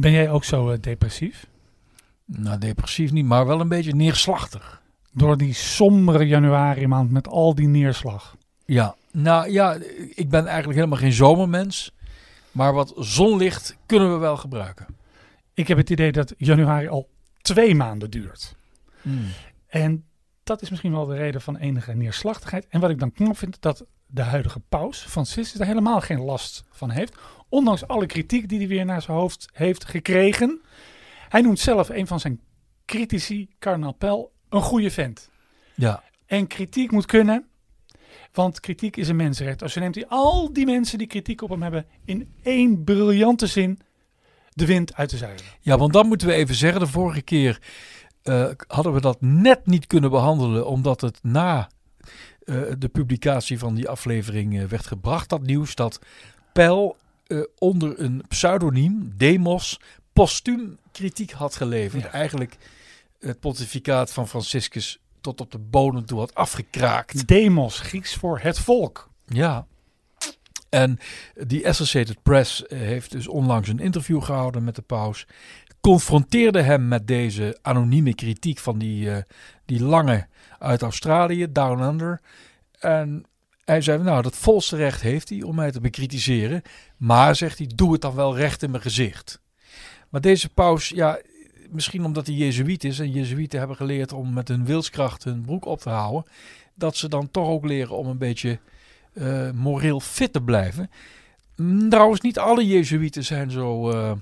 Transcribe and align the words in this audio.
Ben 0.00 0.12
jij 0.12 0.30
ook 0.30 0.44
zo 0.44 0.70
eh, 0.70 0.80
depressief? 0.80 1.46
Nou, 2.24 2.58
depressief 2.58 3.12
niet, 3.12 3.24
maar 3.24 3.46
wel 3.46 3.60
een 3.60 3.68
beetje 3.68 3.94
neerslachtig. 3.94 4.82
Door 5.12 5.36
die 5.36 5.54
sombere 5.54 6.26
januari 6.26 6.86
maand 6.86 7.10
met 7.10 7.28
al 7.28 7.54
die 7.54 7.68
neerslag. 7.68 8.36
Ja, 8.64 8.94
nou 9.12 9.50
ja, 9.50 9.78
ik 10.14 10.28
ben 10.28 10.46
eigenlijk 10.46 10.78
helemaal 10.78 10.98
geen 10.98 11.12
zomermens. 11.12 11.92
Maar 12.52 12.72
wat 12.72 12.92
zonlicht 12.96 13.76
kunnen 13.86 14.12
we 14.12 14.18
wel 14.18 14.36
gebruiken. 14.36 14.86
Ik 15.54 15.68
heb 15.68 15.78
het 15.78 15.90
idee 15.90 16.12
dat 16.12 16.34
januari 16.36 16.88
al 16.88 17.08
twee 17.40 17.74
maanden 17.74 18.10
duurt. 18.10 18.54
Hmm. 19.02 19.26
En 19.66 20.04
dat 20.42 20.62
is 20.62 20.70
misschien 20.70 20.92
wel 20.92 21.06
de 21.06 21.16
reden 21.16 21.40
van 21.40 21.56
enige 21.56 21.94
neerslachtigheid. 21.94 22.66
En 22.68 22.80
wat 22.80 22.90
ik 22.90 22.98
dan 22.98 23.12
knap 23.12 23.36
vind, 23.36 23.60
dat 23.60 23.84
de 24.06 24.22
huidige 24.22 24.60
paus, 24.68 25.04
Franciscus, 25.08 25.58
daar 25.58 25.66
helemaal 25.66 26.00
geen 26.00 26.20
last 26.20 26.64
van 26.70 26.90
heeft. 26.90 27.14
Ondanks 27.50 27.86
alle 27.86 28.06
kritiek 28.06 28.48
die 28.48 28.58
hij 28.58 28.68
weer 28.68 28.84
naar 28.84 29.02
zijn 29.02 29.16
hoofd 29.16 29.48
heeft 29.52 29.84
gekregen. 29.84 30.60
Hij 31.28 31.40
noemt 31.40 31.58
zelf 31.58 31.88
een 31.88 32.06
van 32.06 32.20
zijn 32.20 32.40
critici, 32.84 33.48
Kardinaal 33.58 33.92
Pell, 33.92 34.26
een 34.48 34.62
goede 34.62 34.90
vent. 34.90 35.30
Ja, 35.74 36.02
En 36.26 36.46
kritiek 36.46 36.90
moet 36.90 37.06
kunnen, 37.06 37.46
want 38.32 38.60
kritiek 38.60 38.96
is 38.96 39.08
een 39.08 39.16
mensenrecht. 39.16 39.62
Als 39.62 39.74
je 39.74 39.80
neemt 39.80 39.94
hij 39.94 40.06
al 40.08 40.52
die 40.52 40.66
mensen 40.66 40.98
die 40.98 41.06
kritiek 41.06 41.42
op 41.42 41.48
hem 41.48 41.62
hebben 41.62 41.86
in 42.04 42.34
één 42.42 42.84
briljante 42.84 43.46
zin 43.46 43.80
de 44.50 44.66
wind 44.66 44.94
uit 44.94 45.10
de 45.10 45.16
zeilen. 45.16 45.44
ja, 45.60 45.78
want 45.78 45.92
dan 45.92 46.06
moeten 46.06 46.26
we 46.26 46.32
even 46.32 46.54
zeggen, 46.54 46.80
de 46.80 46.86
vorige 46.86 47.22
keer 47.22 47.60
eh, 48.22 48.50
hadden 48.66 48.92
we 48.92 49.00
dat 49.00 49.20
net 49.20 49.66
niet 49.66 49.86
kunnen 49.86 50.10
behandelen, 50.10 50.66
omdat 50.66 51.00
het 51.00 51.18
na 51.22 51.68
eh, 52.44 52.62
de 52.78 52.88
publicatie 52.88 53.58
van 53.58 53.74
die 53.74 53.88
aflevering 53.88 54.58
eh, 54.58 54.64
werd 54.64 54.86
gebracht, 54.86 55.28
dat 55.28 55.42
nieuws, 55.42 55.74
dat 55.74 56.00
Pell 56.52 56.94
eh, 57.30 57.40
onder 57.58 58.00
een 58.00 58.22
pseudoniem, 58.28 59.12
Demos, 59.16 59.80
postuum 60.12 60.78
kritiek 60.92 61.30
had 61.30 61.56
geleverd. 61.56 62.02
Ja. 62.02 62.10
Eigenlijk 62.10 62.56
het 63.18 63.40
pontificaat 63.40 64.12
van 64.12 64.28
Franciscus 64.28 65.00
tot 65.20 65.40
op 65.40 65.50
de 65.50 65.58
bodem 65.58 66.06
toe 66.06 66.18
had 66.18 66.34
afgekraakt. 66.34 67.26
Demos, 67.28 67.78
Grieks 67.78 68.14
voor 68.14 68.38
het 68.38 68.58
volk. 68.58 69.10
Ja. 69.26 69.66
En 70.68 70.98
die 71.46 71.68
Associated 71.68 72.22
Press 72.22 72.66
eh, 72.66 72.78
heeft 72.78 73.10
dus 73.10 73.28
onlangs 73.28 73.68
een 73.68 73.80
interview 73.80 74.22
gehouden 74.22 74.64
met 74.64 74.74
de 74.74 74.82
paus. 74.82 75.26
Confronteerde 75.80 76.62
hem 76.62 76.88
met 76.88 77.06
deze 77.06 77.58
anonieme 77.62 78.14
kritiek 78.14 78.58
van 78.58 78.78
die, 78.78 79.10
eh, 79.10 79.22
die 79.64 79.82
lange 79.82 80.26
uit 80.58 80.82
Australië, 80.82 81.52
Down 81.52 81.82
Under. 81.82 82.20
En 82.78 83.24
hij 83.70 83.80
zei, 83.80 84.02
nou, 84.02 84.22
dat 84.22 84.36
volste 84.36 84.76
recht 84.76 85.00
heeft 85.00 85.28
hij 85.28 85.42
om 85.42 85.54
mij 85.54 85.70
te 85.70 85.80
bekritiseren. 85.80 86.62
Maar, 86.96 87.36
zegt 87.36 87.58
hij, 87.58 87.70
doe 87.74 87.92
het 87.92 88.00
dan 88.00 88.14
wel 88.14 88.36
recht 88.36 88.62
in 88.62 88.70
mijn 88.70 88.82
gezicht. 88.82 89.40
Maar 90.08 90.20
deze 90.20 90.48
paus, 90.48 90.88
ja, 90.88 91.20
misschien 91.70 92.04
omdat 92.04 92.26
hij 92.26 92.36
jezuïet 92.36 92.84
is. 92.84 92.98
En 92.98 93.10
jezuïeten 93.10 93.58
hebben 93.58 93.76
geleerd 93.76 94.12
om 94.12 94.32
met 94.32 94.48
hun 94.48 94.64
wilskracht 94.64 95.24
hun 95.24 95.42
broek 95.42 95.64
op 95.64 95.80
te 95.80 95.90
houden. 95.90 96.24
Dat 96.74 96.96
ze 96.96 97.08
dan 97.08 97.30
toch 97.30 97.48
ook 97.48 97.64
leren 97.64 97.96
om 97.96 98.06
een 98.06 98.18
beetje 98.18 98.58
eh, 99.12 99.50
moreel 99.50 100.00
fit 100.00 100.32
te 100.32 100.42
blijven. 100.42 100.90
Mm, 101.56 101.88
Trouwens, 101.88 102.20
niet 102.20 102.38
alle 102.38 102.66
Jezuïeten 102.66 103.24
zijn 103.24 103.50
zo, 103.50 103.90
eh, 103.90 104.12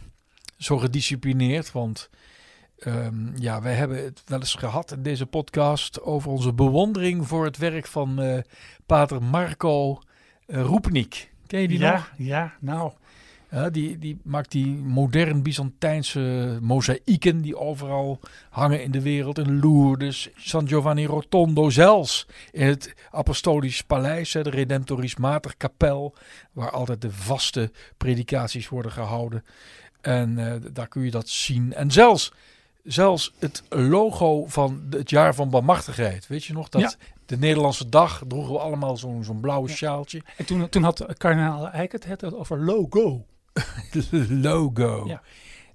zo 0.57 0.79
gedisciplineerd. 0.79 1.73
Want 1.73 2.11
ehm, 2.79 3.37
ja, 3.37 3.63
wij 3.63 3.75
hebben 3.75 4.05
het 4.05 4.23
wel 4.27 4.39
eens 4.39 4.55
gehad 4.55 4.93
in 4.93 5.03
deze 5.03 5.27
podcast 5.27 6.03
over 6.03 6.31
onze 6.31 6.53
bewondering 6.53 7.27
voor 7.27 7.45
het 7.45 7.57
werk 7.57 7.87
van 7.87 8.21
eh, 8.21 8.39
pater 8.87 9.23
Marco 9.23 10.01
uh, 10.47 10.63
Roepnik. 10.63 11.31
Ken 11.47 11.61
je 11.61 11.69
die 11.69 11.79
ja, 11.79 11.93
nog? 11.93 12.13
ja, 12.17 12.53
nou. 12.61 12.93
Ja, 13.51 13.71
die, 13.71 13.99
die 13.99 14.19
maakt 14.23 14.51
die 14.51 14.67
modern 14.67 15.43
Byzantijnse 15.43 16.59
mozaïeken 16.63 17.41
die 17.41 17.57
overal 17.57 18.21
hangen 18.51 18.83
in 18.83 18.91
de 18.91 19.03
wereld. 19.03 19.39
In 19.39 19.61
Lourdes, 19.61 20.29
San 20.37 20.69
Giovanni 20.69 21.07
Rotondo, 21.07 21.71
zelfs 21.71 22.27
in 22.51 22.67
het 22.67 22.95
Apostolisch 23.11 23.83
Paleis, 23.83 24.33
de 24.33 24.43
Redemptoris 24.43 25.17
Mater 25.17 25.55
kapel, 25.57 26.15
waar 26.53 26.71
altijd 26.71 27.01
de 27.01 27.13
vaste 27.13 27.71
predikaties 27.97 28.69
worden 28.69 28.93
gehouden. 28.93 29.45
En 30.01 30.39
eh, 30.39 30.71
daar 30.73 30.89
kun 30.89 31.03
je 31.03 31.11
dat 31.11 31.29
zien. 31.29 31.75
En 31.75 31.91
zelfs, 31.91 32.33
zelfs 32.89 33.35
het 33.39 33.63
logo 33.69 34.47
van 34.47 34.83
het 34.91 35.11
jaar 35.11 35.35
van 35.35 35.51
Barmachtigheid, 35.51 36.27
weet 36.27 36.45
je 36.45 36.53
nog? 36.53 36.69
Dat 36.69 36.81
Ja. 36.81 36.93
de 37.27 37.39
Nederlandse 37.39 37.89
dag 37.89 38.23
droegen 38.29 38.53
we 38.53 38.59
allemaal 38.59 38.97
zo'n 38.97 39.25
zo'n 39.25 39.41
blauwe 39.41 39.69
sjaaltje. 39.69 40.23
En 40.37 40.45
toen, 40.45 40.69
toen 40.69 40.83
had 40.83 41.07
kardinaal 41.17 41.69
Eijk 41.69 41.93
het 41.93 42.05
het 42.05 42.35
over 42.35 42.65
logo. 42.65 43.25
logo. 44.29 45.05
Ja. 45.07 45.23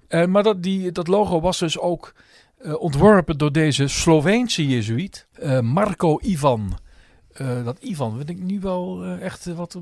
Eh, 0.08 0.26
maar 0.26 0.42
dat, 0.42 0.62
die, 0.62 0.92
dat 0.92 1.08
logo 1.08 1.40
was 1.40 1.58
dus 1.58 1.78
ook 1.78 2.14
eh, 2.58 2.80
ontworpen 2.80 3.38
door 3.38 3.52
deze 3.52 3.88
Sloveense 3.88 4.66
jezuïet, 4.66 5.26
eh, 5.32 5.60
Marco 5.60 6.18
Ivan. 6.22 6.78
Eh, 7.34 7.64
dat 7.64 7.78
Ivan, 7.80 8.16
vind 8.16 8.28
ik 8.28 8.38
nu 8.40 8.60
wel 8.60 9.04
eh, 9.04 9.20
echt 9.20 9.46
eh, 9.46 9.54
wat 9.54 9.78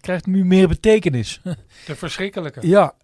krijgt 0.00 0.26
nu 0.26 0.44
meer 0.44 0.68
betekenis. 0.68 1.40
De 1.86 1.96
verschrikkelijke. 1.96 2.68
ja, 2.68 2.94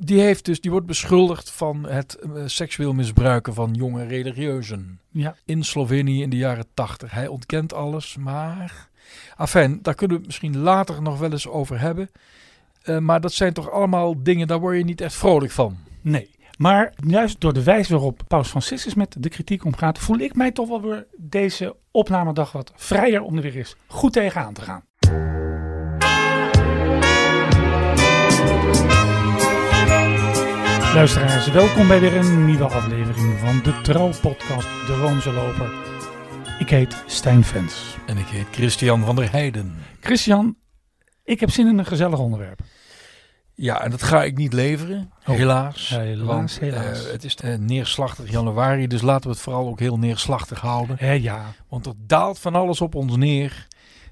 die 0.00 0.20
heeft 0.20 0.44
dus, 0.44 0.60
die 0.60 0.70
wordt 0.70 0.86
beschuldigd 0.86 1.50
van 1.50 1.84
het 1.86 2.18
seksueel 2.46 2.92
misbruiken 2.92 3.54
van 3.54 3.74
jonge 3.74 4.04
religieuzen 4.06 5.00
Ja. 5.10 5.36
in 5.44 5.64
Slovenië 5.64 6.22
in 6.22 6.30
de 6.30 6.36
jaren 6.36 6.66
80. 6.74 7.10
Hij 7.10 7.26
ontkent 7.26 7.72
alles, 7.72 8.16
maar. 8.16 8.88
Afijn, 9.36 9.78
daar 9.82 9.94
kunnen 9.94 10.16
we 10.16 10.22
het 10.22 10.30
misschien 10.40 10.58
later 10.58 11.02
nog 11.02 11.18
wel 11.18 11.32
eens 11.32 11.48
over 11.48 11.80
hebben. 11.80 12.10
Maar 13.00 13.20
dat 13.20 13.32
zijn 13.32 13.52
toch 13.52 13.70
allemaal 13.70 14.22
dingen, 14.22 14.46
daar 14.46 14.60
word 14.60 14.76
je 14.76 14.84
niet 14.84 15.00
echt 15.00 15.14
vrolijk 15.14 15.52
van. 15.52 15.76
Nee. 16.00 16.30
Maar 16.58 16.92
juist 17.06 17.40
door 17.40 17.52
de 17.52 17.62
wijze 17.62 17.92
waarop 17.92 18.22
Paus 18.28 18.48
Franciscus 18.48 18.94
met 18.94 19.16
de 19.18 19.28
kritiek 19.28 19.64
omgaat, 19.64 19.98
voel 19.98 20.18
ik 20.18 20.34
mij 20.34 20.52
toch 20.52 20.68
wel 20.68 20.80
weer 20.82 21.06
deze 21.16 21.76
opnamedag 21.90 22.52
wat 22.52 22.72
vrijer 22.76 23.22
om 23.22 23.36
er 23.36 23.42
weer 23.42 23.56
eens 23.56 23.76
goed 23.86 24.12
tegenaan 24.12 24.54
te 24.54 24.60
gaan. 24.60 24.82
Luisteraars, 30.94 31.50
welkom 31.50 31.88
bij 31.88 32.00
weer 32.00 32.16
een 32.16 32.44
nieuwe 32.44 32.64
aflevering 32.64 33.38
van 33.38 33.60
de 33.62 33.80
Trouw-podcast 33.80 34.68
De 34.86 34.96
Roomse 35.00 35.32
Loper. 35.32 35.70
Ik 36.58 36.68
heet 36.68 37.02
Stijn 37.06 37.44
Vens. 37.44 37.96
En 38.06 38.16
ik 38.18 38.26
heet 38.26 38.46
Christian 38.50 39.04
van 39.04 39.16
der 39.16 39.30
Heijden. 39.30 39.74
Christian, 40.00 40.56
ik 41.24 41.40
heb 41.40 41.50
zin 41.50 41.66
in 41.66 41.78
een 41.78 41.86
gezellig 41.86 42.18
onderwerp. 42.18 42.60
Ja, 43.60 43.82
en 43.82 43.90
dat 43.90 44.02
ga 44.02 44.24
ik 44.24 44.36
niet 44.36 44.52
leveren, 44.52 45.12
Oh, 45.26 45.36
helaas. 45.36 45.88
helaas, 45.88 46.26
Want, 46.26 46.58
helaas. 46.58 47.06
eh, 47.06 47.12
het 47.12 47.24
is 47.24 47.34
eh, 47.34 47.54
neerslachtig 47.54 48.30
januari, 48.30 48.86
dus 48.86 49.02
laten 49.02 49.22
we 49.28 49.34
het 49.34 49.44
vooral 49.44 49.68
ook 49.68 49.80
heel 49.80 49.98
neerslachtig 49.98 50.60
houden. 50.60 50.96
Hé, 50.98 51.12
ja, 51.12 51.52
Want 51.68 51.86
er 51.86 51.92
daalt 51.96 52.38
van 52.38 52.54
alles 52.54 52.80
op 52.80 52.94
ons 52.94 53.16
neer. 53.16 53.66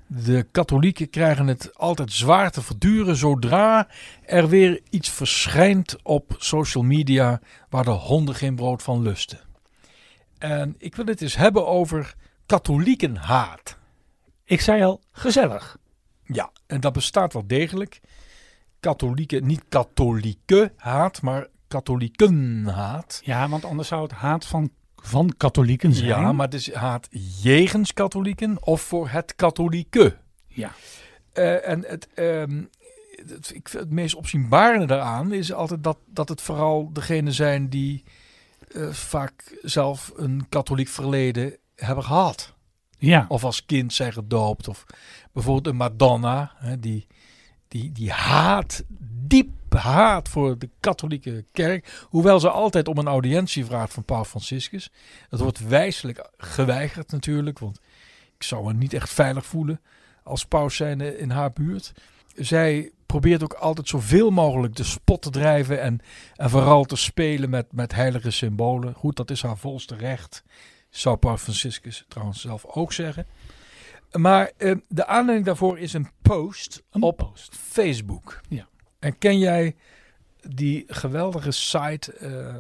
De 0.07 0.47
katholieken 0.53 1.11
krijgen 1.11 1.47
het 1.47 1.71
altijd 1.77 2.13
zwaar 2.13 2.51
te 2.51 2.63
verduren 2.63 3.17
zodra 3.17 3.89
er 4.25 4.49
weer 4.49 4.81
iets 4.91 5.09
verschijnt 5.11 5.97
op 6.03 6.35
social 6.39 6.85
media 6.85 7.41
waar 7.69 7.85
de 7.85 7.91
honden 7.91 8.35
geen 8.35 8.55
brood 8.57 8.83
van 8.83 9.03
lusten. 9.03 9.39
En 10.39 10.75
ik 10.79 10.97
wil 10.97 11.07
het 11.07 11.23
eens 11.23 11.37
hebben 11.37 11.67
over 11.67 12.15
katholiekenhaat. 12.47 13.77
ik 14.45 14.61
zei 14.61 14.83
al 14.83 15.01
gezellig. 15.13 15.77
Ja, 16.25 16.51
en 16.67 16.81
dat 16.81 16.93
bestaat 16.93 17.33
wel 17.33 17.47
degelijk. 17.47 18.01
Katholieken, 18.87 19.47
niet 19.47 19.65
katholieke 19.69 20.73
haat, 20.77 21.23
maar 21.23 21.47
katholiekenhaat. 21.69 23.21
Ja, 23.25 23.49
want 23.49 23.65
anders 23.65 23.89
zou 23.89 24.03
het 24.03 24.13
haat 24.13 24.47
van, 24.47 24.71
van 24.97 25.35
katholieken 25.37 25.93
zijn. 25.93 26.09
Ja, 26.09 26.33
maar 26.33 26.45
het 26.45 26.55
is 26.55 26.73
haat 26.73 27.09
jegens 27.43 27.93
katholieken 27.93 28.63
of 28.63 28.81
voor 28.81 29.09
het 29.09 29.35
katholieke. 29.37 30.17
Ja. 30.47 30.73
Eh, 31.33 31.69
en 31.69 31.85
het, 31.87 32.09
ehm, 32.15 32.63
het, 33.27 33.55
ik 33.55 33.69
het 33.69 33.91
meest 33.91 34.15
opzienbarende 34.15 34.87
daaraan 34.87 35.33
is 35.33 35.53
altijd 35.53 35.85
dat, 35.85 35.99
dat 36.07 36.29
het 36.29 36.41
vooral 36.41 36.93
degenen 36.93 37.33
zijn 37.33 37.69
die 37.69 38.05
eh, 38.69 38.89
vaak 38.91 39.59
zelf 39.63 40.13
een 40.17 40.47
katholiek 40.49 40.89
verleden 40.89 41.57
hebben 41.75 42.05
gehad. 42.05 42.55
Ja, 42.99 43.25
Of 43.29 43.45
als 43.45 43.67
kind 43.67 43.93
zijn 43.93 44.13
gedoopt. 44.13 44.69
Of 44.69 44.87
bijvoorbeeld 45.33 45.67
een 45.67 45.77
Madonna, 45.77 46.53
hè, 46.57 46.81
die, 46.81 47.07
die, 47.81 47.93
die 47.93 48.11
haat, 48.11 48.83
diep 49.27 49.75
haat 49.75 50.29
voor 50.29 50.59
de 50.59 50.71
katholieke 50.81 51.45
kerk. 51.53 52.07
Hoewel 52.09 52.41
ze 52.41 52.51
altijd 52.51 52.89
om 52.89 52.99
een 52.99 53.07
audiëntie 53.07 53.65
vraagt 53.65 53.93
van 53.93 54.05
Paus 54.05 54.29
Franciscus. 54.29 54.91
Dat 55.29 55.41
wordt 55.41 55.69
wijselijk 55.69 56.31
geweigerd 56.37 57.11
natuurlijk, 57.11 57.59
want 57.59 57.81
ik 58.37 58.43
zou 58.43 58.65
me 58.65 58.73
niet 58.73 58.93
echt 58.93 59.11
veilig 59.11 59.47
voelen 59.47 59.81
als 60.23 60.45
paus 60.45 60.77
zijn 60.77 61.19
in 61.19 61.31
haar 61.31 61.53
buurt. 61.53 61.93
Zij 62.35 62.91
probeert 63.07 63.43
ook 63.43 63.53
altijd 63.53 63.89
zoveel 63.89 64.31
mogelijk 64.31 64.77
de 64.77 64.85
spot 64.85 65.23
te 65.23 65.31
drijven 65.31 65.81
en, 65.81 66.01
en 66.37 66.51
vooral 66.51 66.85
te 66.85 66.97
spelen 66.97 67.51
met, 67.51 67.73
met 67.73 67.95
heilige 67.95 68.31
symbolen. 68.31 68.95
Goed, 68.95 69.17
dat 69.17 69.31
is 69.31 69.43
haar 69.43 69.59
volste 69.59 69.97
recht. 69.97 70.43
Zou 70.91 71.17
Paus 71.17 71.43
Franciscus 71.43 72.05
trouwens 72.09 72.41
zelf 72.41 72.65
ook 72.65 72.93
zeggen. 72.93 73.27
Maar 74.13 74.51
eh, 74.57 74.75
de 74.89 75.07
aanleiding 75.07 75.47
daarvoor 75.47 75.79
is 75.79 75.93
een 75.93 76.09
post 76.23 76.83
een 76.91 77.03
op 77.03 77.17
post. 77.17 77.57
Facebook. 77.57 78.41
Ja. 78.49 78.67
En 78.99 79.19
ken 79.19 79.39
jij 79.39 79.77
die 80.49 80.85
geweldige 80.87 81.51
site 81.51 82.13
eh, 82.13 82.55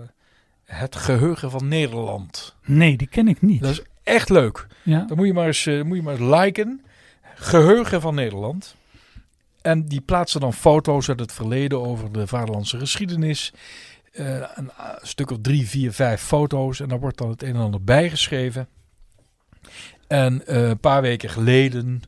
Het 0.64 0.96
Geheugen 0.96 1.50
van 1.50 1.68
Nederland. 1.68 2.56
Nee, 2.64 2.96
die 2.96 3.06
ken 3.08 3.28
ik 3.28 3.42
niet. 3.42 3.60
Dat 3.60 3.70
is 3.70 3.82
echt 4.02 4.28
leuk. 4.28 4.66
ja. 4.82 5.04
Dan 5.04 5.16
moet 5.16 5.26
je 5.26 5.32
maar 5.32 5.46
eens, 5.46 5.66
eh, 5.66 5.82
moet 5.82 5.96
je 5.96 6.02
maar 6.02 6.18
eens 6.18 6.40
liken. 6.40 6.84
Geheugen 7.34 8.00
van 8.00 8.14
Nederland. 8.14 8.76
En 9.62 9.84
die 9.84 10.00
plaatsen 10.00 10.40
dan 10.40 10.52
foto's 10.52 11.08
uit 11.08 11.20
het 11.20 11.32
verleden 11.32 11.80
over 11.80 12.12
de 12.12 12.26
vaderlandse 12.26 12.78
geschiedenis. 12.78 13.52
Een, 14.12 14.70
stuk 15.02 15.30
of 15.30 15.38
drie, 15.40 15.68
vier, 15.68 15.92
vijf 15.92 16.20
foto's. 16.20 16.80
En 16.80 16.88
daar 16.88 17.00
wordt 17.00 17.18
dan 17.18 17.30
het 17.30 17.42
een 17.42 17.54
en 17.54 17.60
ander 17.60 17.84
bijgeschreven. 17.84 18.68
En 20.06 20.46
eh, 20.46 20.68
een 20.68 20.80
paar 20.80 21.02
weken 21.02 21.28
geleden, 21.28 22.02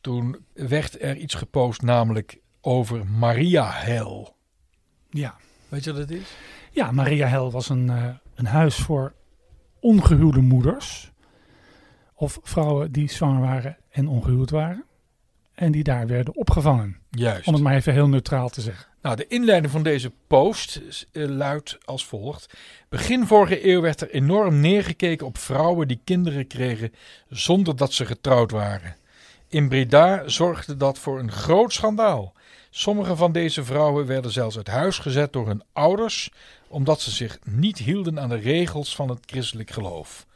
toen 0.00 0.44
werd 0.52 1.02
er 1.02 1.16
iets 1.16 1.34
gepost, 1.34 1.82
namelijk 1.82 2.38
over 2.60 3.06
Maria 3.06 3.70
Hel. 3.70 4.36
ja. 5.10 5.36
Weet 5.68 5.84
je 5.84 5.92
wat 5.92 6.08
dat 6.08 6.18
is? 6.18 6.36
Ja, 6.70 6.90
Maria 6.90 7.26
Hel 7.26 7.50
was 7.50 7.68
een, 7.68 7.90
eh, 7.90 8.08
een 8.34 8.46
huis 8.46 8.76
voor 8.76 9.14
ongehuwde 9.80 10.40
moeders. 10.40 11.12
Of 12.14 12.38
vrouwen 12.42 12.92
die 12.92 13.10
zwanger 13.10 13.40
waren 13.40 13.76
en 13.90 14.08
ongehuwd 14.08 14.50
waren. 14.50 14.84
En 15.54 15.72
die 15.72 15.82
daar 15.82 16.06
werden 16.06 16.36
opgevangen. 16.36 16.96
Juist. 17.10 17.46
Om 17.46 17.54
het 17.54 17.62
maar 17.62 17.74
even 17.74 17.92
heel 17.92 18.08
neutraal 18.08 18.48
te 18.48 18.60
zeggen. 18.60 18.86
Nou, 19.02 19.16
de 19.16 19.26
inleiding 19.26 19.72
van 19.72 19.82
deze 19.82 20.12
post 20.26 20.82
eh, 21.12 21.28
luidt 21.28 21.78
als 21.84 22.06
volgt. 22.06 22.54
Begin 22.88 23.26
vorige 23.26 23.68
eeuw 23.68 23.80
werd 23.80 24.00
er 24.00 24.10
enorm 24.10 24.60
neergekeken 24.60 25.26
op 25.26 25.38
vrouwen 25.38 25.88
die 25.88 26.00
kinderen 26.04 26.46
kregen 26.46 26.92
zonder 27.28 27.76
dat 27.76 27.92
ze 27.92 28.06
getrouwd 28.06 28.50
waren. 28.50 28.96
In 29.48 29.68
Breda 29.68 30.28
zorgde 30.28 30.76
dat 30.76 30.98
voor 30.98 31.18
een 31.18 31.32
groot 31.32 31.72
schandaal. 31.72 32.34
Sommige 32.70 33.16
van 33.16 33.32
deze 33.32 33.64
vrouwen 33.64 34.06
werden 34.06 34.30
zelfs 34.30 34.56
uit 34.56 34.66
huis 34.66 34.98
gezet 34.98 35.32
door 35.32 35.46
hun 35.46 35.62
ouders, 35.72 36.30
omdat 36.68 37.00
ze 37.00 37.10
zich 37.10 37.38
niet 37.44 37.78
hielden 37.78 38.20
aan 38.20 38.28
de 38.28 38.36
regels 38.36 38.94
van 38.94 39.08
het 39.08 39.18
christelijk 39.26 39.70
geloof. 39.70 40.26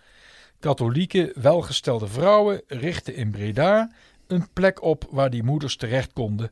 Katholieke, 0.61 1.33
welgestelde 1.35 2.07
vrouwen 2.07 2.63
richtten 2.67 3.15
in 3.15 3.31
Breda 3.31 3.91
een 4.27 4.53
plek 4.53 4.83
op 4.83 5.09
waar 5.11 5.31
die 5.31 5.43
moeders 5.43 5.77
terecht 5.77 6.13
konden. 6.13 6.51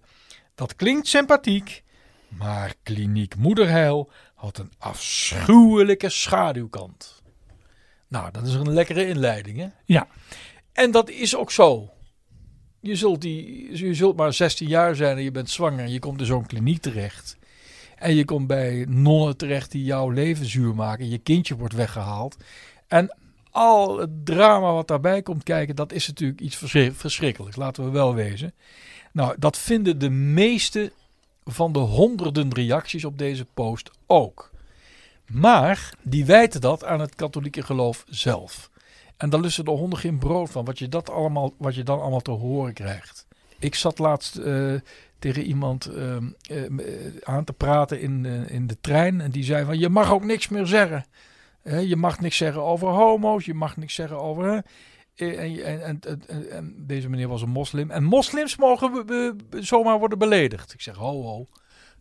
Dat 0.54 0.76
klinkt 0.76 1.06
sympathiek, 1.06 1.82
maar 2.28 2.74
kliniek 2.82 3.36
Moederheil 3.36 4.10
had 4.34 4.58
een 4.58 4.72
afschuwelijke 4.78 6.08
schaduwkant. 6.08 7.22
Nou, 8.08 8.30
dat 8.30 8.46
is 8.46 8.54
een 8.54 8.72
lekkere 8.72 9.06
inleiding, 9.06 9.58
hè? 9.58 9.68
Ja. 9.84 10.08
En 10.72 10.90
dat 10.90 11.10
is 11.10 11.36
ook 11.36 11.50
zo. 11.50 11.90
Je 12.80 12.96
zult, 12.96 13.20
die, 13.20 13.68
je 13.78 13.94
zult 13.94 14.16
maar 14.16 14.32
16 14.32 14.68
jaar 14.68 14.94
zijn 14.94 15.16
en 15.16 15.22
je 15.22 15.30
bent 15.30 15.50
zwanger 15.50 15.84
en 15.84 15.90
je 15.90 15.98
komt 15.98 16.20
in 16.20 16.26
zo'n 16.26 16.46
kliniek 16.46 16.82
terecht. 16.82 17.36
En 17.96 18.14
je 18.14 18.24
komt 18.24 18.46
bij 18.46 18.86
nonnen 18.88 19.36
terecht 19.36 19.70
die 19.70 19.84
jouw 19.84 20.10
leven 20.10 20.46
zuur 20.46 20.74
maken. 20.74 21.08
Je 21.08 21.18
kindje 21.18 21.56
wordt 21.56 21.74
weggehaald. 21.74 22.36
En 22.88 23.16
al 23.54 23.98
het 23.98 24.26
drama 24.26 24.72
wat 24.72 24.88
daarbij 24.88 25.22
komt 25.22 25.42
kijken, 25.42 25.76
dat 25.76 25.92
is 25.92 26.06
natuurlijk 26.06 26.40
iets 26.40 26.56
verschri- 26.56 26.92
verschrikkelijks. 26.92 27.56
Laten 27.56 27.84
we 27.84 27.90
wel 27.90 28.14
wezen. 28.14 28.54
Nou, 29.12 29.34
dat 29.38 29.58
vinden 29.58 29.98
de 29.98 30.10
meeste 30.10 30.92
van 31.44 31.72
de 31.72 31.78
honderden 31.78 32.54
reacties 32.54 33.04
op 33.04 33.18
deze 33.18 33.46
post 33.54 33.90
ook. 34.06 34.50
Maar 35.26 35.90
die 36.02 36.24
wijten 36.24 36.60
dat 36.60 36.84
aan 36.84 37.00
het 37.00 37.14
katholieke 37.14 37.62
geloof 37.62 38.04
zelf. 38.08 38.70
En 39.16 39.30
daar 39.30 39.40
lussen 39.40 39.64
de 39.64 39.70
honden 39.70 39.98
geen 39.98 40.18
brood 40.18 40.50
van, 40.50 40.64
wat 40.64 40.78
je, 40.78 40.88
dat 40.88 41.10
allemaal, 41.10 41.54
wat 41.58 41.74
je 41.74 41.82
dan 41.82 42.00
allemaal 42.00 42.20
te 42.20 42.30
horen 42.30 42.72
krijgt. 42.72 43.26
Ik 43.58 43.74
zat 43.74 43.98
laatst 43.98 44.36
eh, 44.36 44.74
tegen 45.18 45.42
iemand 45.42 45.86
ehm, 45.86 46.24
eh, 46.40 46.64
eh, 46.64 47.14
aan 47.22 47.44
te 47.44 47.52
praten 47.52 48.00
in, 48.00 48.24
in 48.48 48.66
de 48.66 48.76
trein. 48.80 49.20
En 49.20 49.30
die 49.30 49.44
zei 49.44 49.64
van, 49.64 49.78
je 49.78 49.88
mag 49.88 50.12
ook 50.12 50.24
niks 50.24 50.48
meer 50.48 50.66
zeggen. 50.66 51.04
Je 51.64 51.96
mag 51.96 52.20
niks 52.20 52.36
zeggen 52.36 52.62
over 52.62 52.88
homo's, 52.88 53.44
je 53.44 53.54
mag 53.54 53.76
niks 53.76 53.94
zeggen 53.94 54.20
over... 54.20 54.64
En, 55.14 55.64
en, 55.64 56.00
en, 56.00 56.50
en, 56.50 56.74
deze 56.86 57.08
meneer 57.08 57.28
was 57.28 57.42
een 57.42 57.48
moslim. 57.48 57.90
En 57.90 58.04
moslims 58.04 58.56
mogen 58.56 59.06
zomaar 59.50 59.98
worden 59.98 60.18
beledigd. 60.18 60.72
Ik 60.72 60.80
zeg, 60.80 60.94
ho 60.94 61.22
ho, 61.22 61.46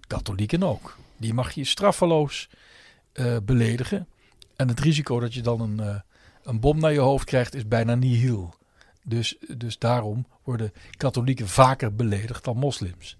katholieken 0.07 0.63
ook. 0.63 0.97
Die 1.17 1.33
mag 1.33 1.51
je 1.51 1.63
straffeloos 1.63 2.49
eh, 3.13 3.37
beledigen. 3.43 4.07
En 4.55 4.67
het 4.67 4.79
risico 4.79 5.19
dat 5.19 5.33
je 5.33 5.41
dan 5.41 5.61
een, 5.61 5.79
eh, 5.79 5.95
een 6.43 6.59
bom 6.59 6.79
naar 6.79 6.93
je 6.93 6.99
hoofd 6.99 7.25
krijgt 7.25 7.55
is 7.55 7.67
bijna 7.67 7.95
nihil. 7.95 8.55
Dus, 9.03 9.37
dus 9.57 9.77
daarom 9.77 10.25
worden 10.43 10.73
katholieken 10.97 11.47
vaker 11.47 11.95
beledigd 11.95 12.43
dan 12.43 12.57
moslims. 12.57 13.17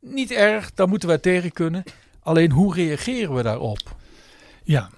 Niet 0.00 0.30
erg, 0.30 0.72
daar 0.74 0.88
moeten 0.88 1.08
wij 1.08 1.18
tegen 1.18 1.52
kunnen. 1.52 1.82
Alleen 2.20 2.50
hoe 2.50 2.74
reageren 2.74 3.34
we 3.34 3.42
daarop? 3.42 3.96
Ja, 4.62 4.90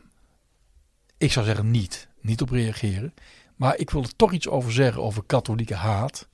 Ik 1.18 1.32
zou 1.32 1.46
zeggen 1.46 1.70
niet. 1.70 2.08
Niet 2.20 2.40
op 2.40 2.50
reageren. 2.50 3.14
Maar 3.56 3.76
ik 3.76 3.90
wil 3.90 4.02
er 4.02 4.16
toch 4.16 4.32
iets 4.32 4.48
over 4.48 4.72
zeggen 4.72 5.02
over 5.02 5.24
katholieke 5.24 5.74
haat. 5.74 6.28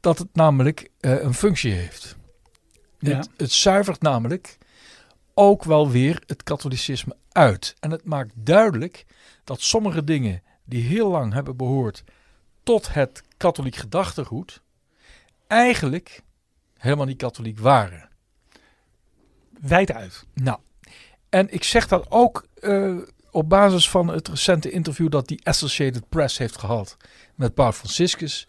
Dat 0.00 0.18
het 0.18 0.28
namelijk 0.32 0.90
eh, 1.00 1.22
een 1.22 1.34
functie 1.34 1.72
heeft. 1.72 2.16
Ja. 2.98 3.16
Het, 3.16 3.28
het 3.36 3.52
zuivert 3.52 4.02
namelijk 4.02 4.58
ook 5.34 5.64
wel 5.64 5.90
weer 5.90 6.22
het 6.26 6.42
katholicisme 6.42 7.16
uit. 7.32 7.76
En 7.80 7.90
het 7.90 8.04
maakt 8.04 8.32
duidelijk 8.34 9.06
dat 9.44 9.60
sommige 9.60 10.04
dingen 10.04 10.42
die 10.64 10.82
heel 10.82 11.10
lang 11.10 11.32
hebben 11.32 11.56
behoord 11.56 12.04
tot 12.62 12.94
het 12.94 13.22
katholiek 13.36 13.76
gedachtegoed, 13.76 14.62
eigenlijk 15.46 16.22
helemaal 16.78 17.06
niet 17.06 17.16
katholiek 17.16 17.58
waren. 17.58 18.08
wijd 19.60 19.92
uit. 19.92 20.26
Nou, 20.32 20.58
en 21.28 21.52
ik 21.52 21.64
zeg 21.64 21.88
dat 21.88 22.10
ook 22.10 22.46
eh, 22.54 22.96
op 23.30 23.48
basis 23.48 23.90
van 23.90 24.08
het 24.08 24.28
recente 24.28 24.70
interview 24.70 25.10
dat 25.10 25.28
die 25.28 25.40
Associated 25.46 26.08
Press 26.08 26.38
heeft 26.38 26.58
gehad 26.58 26.96
met 27.34 27.54
Paus 27.54 27.76
Franciscus. 27.76 28.48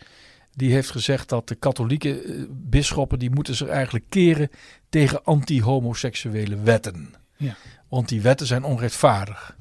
Die 0.56 0.72
heeft 0.72 0.92
gezegd 0.92 1.30
dat 1.30 1.48
de 1.48 1.56
katholieke 1.56 2.22
eh, 2.22 2.44
bisschoppen 2.50 3.20
die 3.20 3.30
moeten 3.30 3.56
zich 3.56 3.68
eigenlijk 3.68 4.06
keren 4.10 4.50
tegen 4.90 5.24
anti-homoseksuele 5.24 6.62
wetten. 6.62 7.14
Ja. 7.38 7.56
Want 7.90 8.10
die 8.10 8.22
wetten 8.22 8.48
zijn 8.48 8.64
onrechtvaardig. 8.64 9.58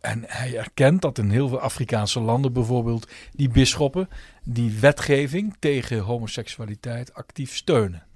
En 0.00 0.24
hij 0.26 0.56
erkent 0.56 1.02
dat 1.02 1.18
in 1.18 1.30
heel 1.30 1.48
veel 1.48 1.60
Afrikaanse 1.60 2.20
landen 2.20 2.52
bijvoorbeeld 2.52 3.10
die 3.32 3.48
bisschoppen 3.48 4.08
die 4.44 4.78
wetgeving 4.80 5.56
tegen 5.58 5.98
homoseksualiteit 5.98 7.14
actief 7.14 7.56
steunen. 7.56 8.06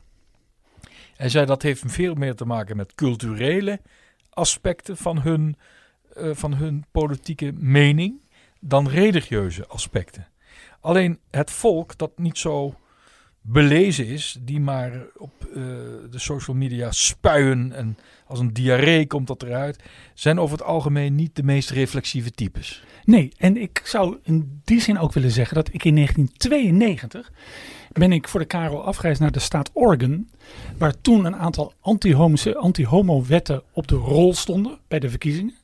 Hij 1.16 1.28
zei 1.28 1.46
dat 1.46 1.62
heeft 1.62 1.82
veel 1.86 2.14
meer 2.14 2.34
te 2.34 2.44
maken 2.44 2.76
met 2.76 2.94
culturele 2.94 3.80
aspecten 4.30 4.96
van 4.96 5.20
hun, 5.20 5.56
eh, 6.16 6.30
van 6.32 6.54
hun 6.54 6.84
politieke 6.90 7.52
mening 7.56 8.20
dan 8.60 8.88
religieuze 8.88 9.66
aspecten. 9.66 10.26
Alleen 10.80 11.18
het 11.30 11.50
volk 11.50 11.98
dat 11.98 12.18
niet 12.18 12.38
zo 12.38 12.74
belezen 13.40 14.06
is, 14.06 14.38
die 14.40 14.60
maar 14.60 15.06
op 15.16 15.44
eh, 15.44 15.54
de 16.10 16.18
social 16.18 16.56
media 16.56 16.90
spuien 16.90 17.72
en 17.72 17.98
als 18.26 18.38
een 18.38 18.52
diarree 18.52 19.06
komt 19.06 19.26
dat 19.26 19.42
eruit, 19.42 19.82
zijn 20.14 20.38
over 20.38 20.58
het 20.58 20.66
algemeen 20.66 21.14
niet 21.14 21.36
de 21.36 21.42
meest 21.42 21.70
reflexieve 21.70 22.30
types. 22.30 22.84
Nee, 23.04 23.32
en 23.36 23.56
ik 23.56 23.80
zou 23.84 24.18
in 24.22 24.60
die 24.64 24.80
zin 24.80 24.98
ook 24.98 25.12
willen 25.12 25.30
zeggen 25.30 25.54
dat 25.54 25.68
ik 25.72 25.84
in 25.84 25.94
1992 25.94 27.32
ben 27.92 28.12
ik 28.12 28.28
voor 28.28 28.40
de 28.40 28.46
Karel 28.46 28.84
afgereisd 28.84 29.20
naar 29.20 29.32
de 29.32 29.38
staat 29.38 29.70
Oregon, 29.72 30.30
waar 30.78 31.00
toen 31.00 31.24
een 31.24 31.36
aantal 31.36 31.72
anti-homo- 31.80 32.52
anti-homo-wetten 32.52 33.62
op 33.72 33.88
de 33.88 33.94
rol 33.94 34.34
stonden 34.34 34.78
bij 34.88 34.98
de 34.98 35.10
verkiezingen. 35.10 35.54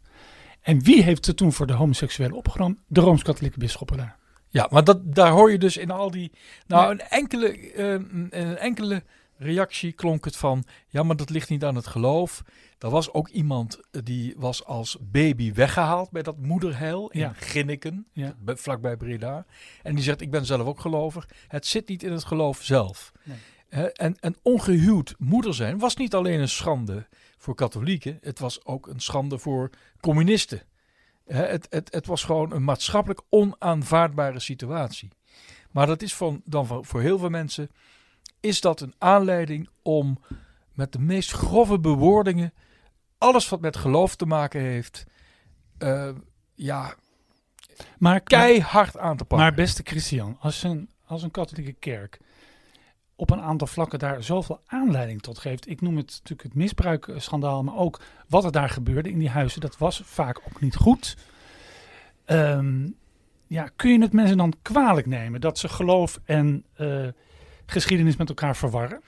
En 0.63 0.83
wie 0.83 1.03
heeft 1.03 1.25
ze 1.25 1.35
toen 1.35 1.53
voor 1.53 1.67
de 1.67 1.73
homoseksuelen 1.73 2.37
opgenomen? 2.37 2.79
De 2.87 3.01
Rooms-Katholieke 3.01 3.59
bisschoppen 3.59 3.97
daar. 3.97 4.17
Ja, 4.49 4.69
maar 4.71 4.85
dat, 4.85 5.15
daar 5.15 5.31
hoor 5.31 5.51
je 5.51 5.59
dus 5.59 5.77
in 5.77 5.91
al 5.91 6.11
die. 6.11 6.33
Nou, 6.67 6.91
een 6.91 7.01
enkele, 7.01 7.49
eh, 7.73 7.91
een 8.31 8.57
enkele 8.59 9.03
reactie 9.37 9.93
klonk 9.93 10.25
het 10.25 10.37
van. 10.37 10.65
Ja, 10.89 11.03
maar 11.03 11.17
dat 11.17 11.31
ligt 11.31 11.49
niet 11.49 11.65
aan 11.65 11.75
het 11.75 11.87
geloof. 11.87 12.43
Er 12.79 12.91
was 12.91 13.13
ook 13.13 13.29
iemand 13.29 13.81
eh, 13.91 14.01
die 14.05 14.35
was 14.37 14.65
als 14.65 14.97
baby 15.01 15.53
weggehaald 15.53 16.11
bij 16.11 16.23
dat 16.23 16.39
moederheil 16.39 17.09
in 17.11 17.21
Ja. 17.21 17.33
Ginneken, 17.37 18.07
Ja. 18.13 18.35
bij- 18.39 18.57
vlakbij 18.57 18.97
Breda. 18.97 19.45
En 19.83 19.95
die 19.95 20.05
zegt: 20.05 20.21
Ik 20.21 20.31
ben 20.31 20.47
zelf 20.47 20.67
ook 20.67 20.81
gelovig. 20.81 21.29
Het 21.49 21.67
zit 21.67 21.89
niet 21.89 22.03
in 22.03 22.13
het 22.13 22.25
geloof 22.25 22.63
zelf. 22.63 23.13
Nee. 23.23 23.37
En, 23.93 24.17
en 24.21 24.37
ongehuwd 24.43 25.15
moeder 25.19 25.55
zijn 25.55 25.79
was 25.79 25.97
niet 25.97 26.15
alleen 26.15 26.41
een 26.41 26.49
schande 26.49 27.07
voor 27.43 27.55
katholieken, 27.55 28.19
het 28.21 28.39
was 28.39 28.65
ook 28.65 28.87
een 28.87 29.01
schande 29.01 29.39
voor 29.39 29.71
communisten. 30.01 30.63
Het, 31.25 31.67
het, 31.71 31.93
het 31.93 32.07
was 32.07 32.25
gewoon 32.25 32.53
een 32.53 32.65
maatschappelijk 32.65 33.21
onaanvaardbare 33.29 34.41
situatie. 34.41 35.11
Maar 35.71 35.87
dat 35.87 36.03
is 36.03 36.15
van, 36.15 36.43
dan 36.45 36.67
voor, 36.67 36.85
voor 36.85 37.01
heel 37.01 37.19
veel 37.19 37.29
mensen 37.29 37.71
is 38.41 38.61
dat 38.61 38.81
een 38.81 38.95
aanleiding 38.99 39.69
om 39.83 40.21
met 40.73 40.93
de 40.93 40.99
meest 40.99 41.31
grove 41.31 41.79
bewoordingen 41.79 42.53
alles 43.19 43.49
wat 43.49 43.61
met 43.61 43.77
geloof 43.77 44.17
te 44.17 44.27
maken 44.27 44.61
heeft, 44.61 45.07
eh, 45.79 46.11
ja, 46.55 46.95
Maar, 47.99 48.21
keihard 48.21 48.99
aan 48.99 49.17
te 49.17 49.25
pakken. 49.25 49.47
maar 49.47 49.55
beste 49.55 49.83
Christian, 49.85 50.37
als 50.41 50.63
een, 50.63 50.91
als 51.05 51.23
een 51.23 51.31
katholieke 51.31 51.73
kerk 51.73 52.19
op 53.23 53.31
een 53.31 53.41
aantal 53.41 53.67
vlakken 53.67 53.99
daar 53.99 54.23
zoveel 54.23 54.61
aanleiding 54.67 55.23
tot 55.23 55.39
geeft. 55.39 55.69
Ik 55.69 55.81
noem 55.81 55.97
het 55.97 56.07
natuurlijk 56.07 56.43
het 56.43 56.55
misbruikschandaal, 56.55 57.63
maar 57.63 57.77
ook 57.77 58.01
wat 58.29 58.45
er 58.45 58.53
daar 58.53 58.69
gebeurde 58.69 59.11
in 59.11 59.19
die 59.19 59.29
huizen, 59.29 59.61
dat 59.61 59.79
was 59.79 60.03
vaak 60.05 60.39
ook 60.39 60.61
niet 60.61 60.77
goed. 60.77 61.17
Ehm, 62.25 62.89
ja, 63.47 63.71
kun 63.77 63.93
je 63.93 64.01
het 64.01 64.13
mensen 64.13 64.37
dan 64.37 64.55
kwalijk 64.63 65.07
nemen 65.07 65.41
dat 65.41 65.59
ze 65.59 65.69
geloof 65.69 66.21
en 66.25 66.65
uh, 66.81 67.09
geschiedenis 67.67 68.17
met 68.17 68.29
elkaar 68.29 68.57
verwarren? 68.57 69.01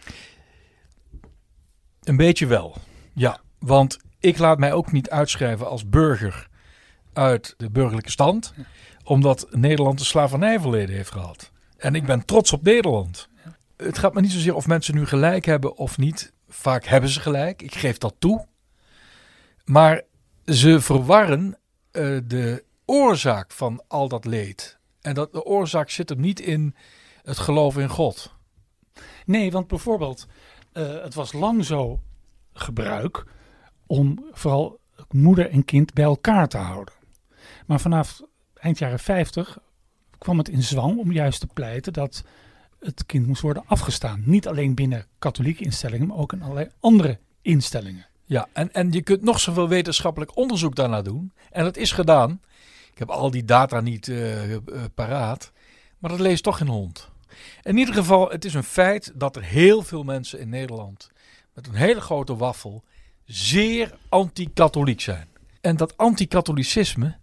Een 2.02 2.16
beetje 2.16 2.46
wel, 2.46 2.76
ja. 3.14 3.40
Want 3.58 3.98
ik 4.18 4.38
laat 4.38 4.58
mij 4.58 4.72
ook 4.72 4.92
niet 4.92 5.10
uitschrijven 5.10 5.68
als 5.68 5.88
burger 5.88 6.48
uit 7.12 7.54
de 7.56 7.70
burgerlijke 7.70 8.10
stand, 8.10 8.54
omdat 9.04 9.46
Nederland 9.50 10.00
een 10.00 10.06
slavernijverleden 10.06 10.96
heeft 10.96 11.10
gehad. 11.10 11.50
En 11.76 11.94
ik 11.94 12.04
ben 12.04 12.24
trots 12.24 12.52
op 12.52 12.62
Nederland. 12.62 13.28
Het 13.84 13.98
gaat 13.98 14.14
me 14.14 14.20
niet 14.20 14.32
zozeer 14.32 14.54
of 14.54 14.66
mensen 14.66 14.94
nu 14.94 15.06
gelijk 15.06 15.44
hebben 15.44 15.76
of 15.76 15.98
niet. 15.98 16.32
Vaak 16.48 16.84
hebben 16.84 17.10
ze 17.10 17.20
gelijk, 17.20 17.62
ik 17.62 17.74
geef 17.74 17.98
dat 17.98 18.14
toe. 18.18 18.46
Maar 19.64 20.02
ze 20.44 20.80
verwarren 20.80 21.58
uh, 21.92 22.18
de 22.24 22.64
oorzaak 22.84 23.52
van 23.52 23.82
al 23.88 24.08
dat 24.08 24.24
leed. 24.24 24.78
En 25.00 25.14
dat, 25.14 25.32
de 25.32 25.44
oorzaak 25.44 25.90
zit 25.90 26.08
hem 26.08 26.20
niet 26.20 26.40
in 26.40 26.74
het 27.22 27.38
geloof 27.38 27.78
in 27.78 27.88
God. 27.88 28.32
Nee, 29.26 29.50
want 29.50 29.66
bijvoorbeeld, 29.66 30.26
uh, 30.72 31.02
het 31.02 31.14
was 31.14 31.32
lang 31.32 31.64
zo 31.64 32.00
gebruik 32.52 33.24
om 33.86 34.24
vooral 34.32 34.80
moeder 35.08 35.50
en 35.50 35.64
kind 35.64 35.92
bij 35.92 36.04
elkaar 36.04 36.48
te 36.48 36.56
houden. 36.56 36.94
Maar 37.66 37.80
vanaf 37.80 38.20
eind 38.54 38.78
jaren 38.78 38.98
50 38.98 39.58
kwam 40.18 40.38
het 40.38 40.48
in 40.48 40.62
zwang 40.62 40.98
om 40.98 41.12
juist 41.12 41.40
te 41.40 41.46
pleiten 41.46 41.92
dat 41.92 42.24
het 42.84 43.06
kind 43.06 43.26
moest 43.26 43.42
worden 43.42 43.62
afgestaan. 43.66 44.22
Niet 44.24 44.48
alleen 44.48 44.74
binnen 44.74 45.06
katholieke 45.18 45.64
instellingen, 45.64 46.06
maar 46.06 46.16
ook 46.16 46.32
in 46.32 46.42
allerlei 46.42 46.68
andere 46.80 47.18
instellingen. 47.42 48.06
Ja, 48.24 48.48
en, 48.52 48.72
en 48.72 48.92
je 48.92 49.02
kunt 49.02 49.22
nog 49.22 49.40
zoveel 49.40 49.68
wetenschappelijk 49.68 50.36
onderzoek 50.36 50.74
daarna 50.74 51.02
doen. 51.02 51.32
En 51.50 51.64
dat 51.64 51.76
is 51.76 51.92
gedaan. 51.92 52.40
Ik 52.92 52.98
heb 52.98 53.10
al 53.10 53.30
die 53.30 53.44
data 53.44 53.80
niet 53.80 54.06
uh, 54.06 54.56
paraat. 54.94 55.52
Maar 55.98 56.10
dat 56.10 56.20
leest 56.20 56.42
toch 56.42 56.58
geen 56.58 56.68
hond. 56.68 57.10
In 57.62 57.76
ieder 57.76 57.94
geval, 57.94 58.30
het 58.30 58.44
is 58.44 58.54
een 58.54 58.64
feit 58.64 59.12
dat 59.14 59.36
er 59.36 59.42
heel 59.42 59.82
veel 59.82 60.02
mensen 60.02 60.38
in 60.40 60.48
Nederland 60.48 61.10
met 61.54 61.66
een 61.66 61.74
hele 61.74 62.00
grote 62.00 62.36
waffel 62.36 62.84
zeer 63.24 63.98
anti-katholiek 64.08 65.00
zijn. 65.00 65.28
En 65.60 65.76
dat 65.76 65.96
anti-katholicisme 65.96 67.16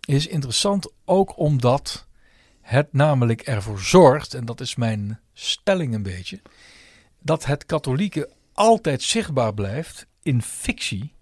is 0.00 0.26
interessant 0.26 0.92
ook 1.04 1.38
omdat 1.38 2.06
het 2.72 2.92
namelijk 2.92 3.40
ervoor 3.40 3.80
zorgt, 3.80 4.34
en 4.34 4.44
dat 4.44 4.60
is 4.60 4.74
mijn 4.74 5.20
stelling 5.32 5.94
een 5.94 6.02
beetje, 6.02 6.40
dat 7.18 7.44
het 7.44 7.66
katholieke 7.66 8.30
altijd 8.52 9.02
zichtbaar 9.02 9.54
blijft 9.54 10.06
in 10.22 10.42
fictie, 10.42 11.14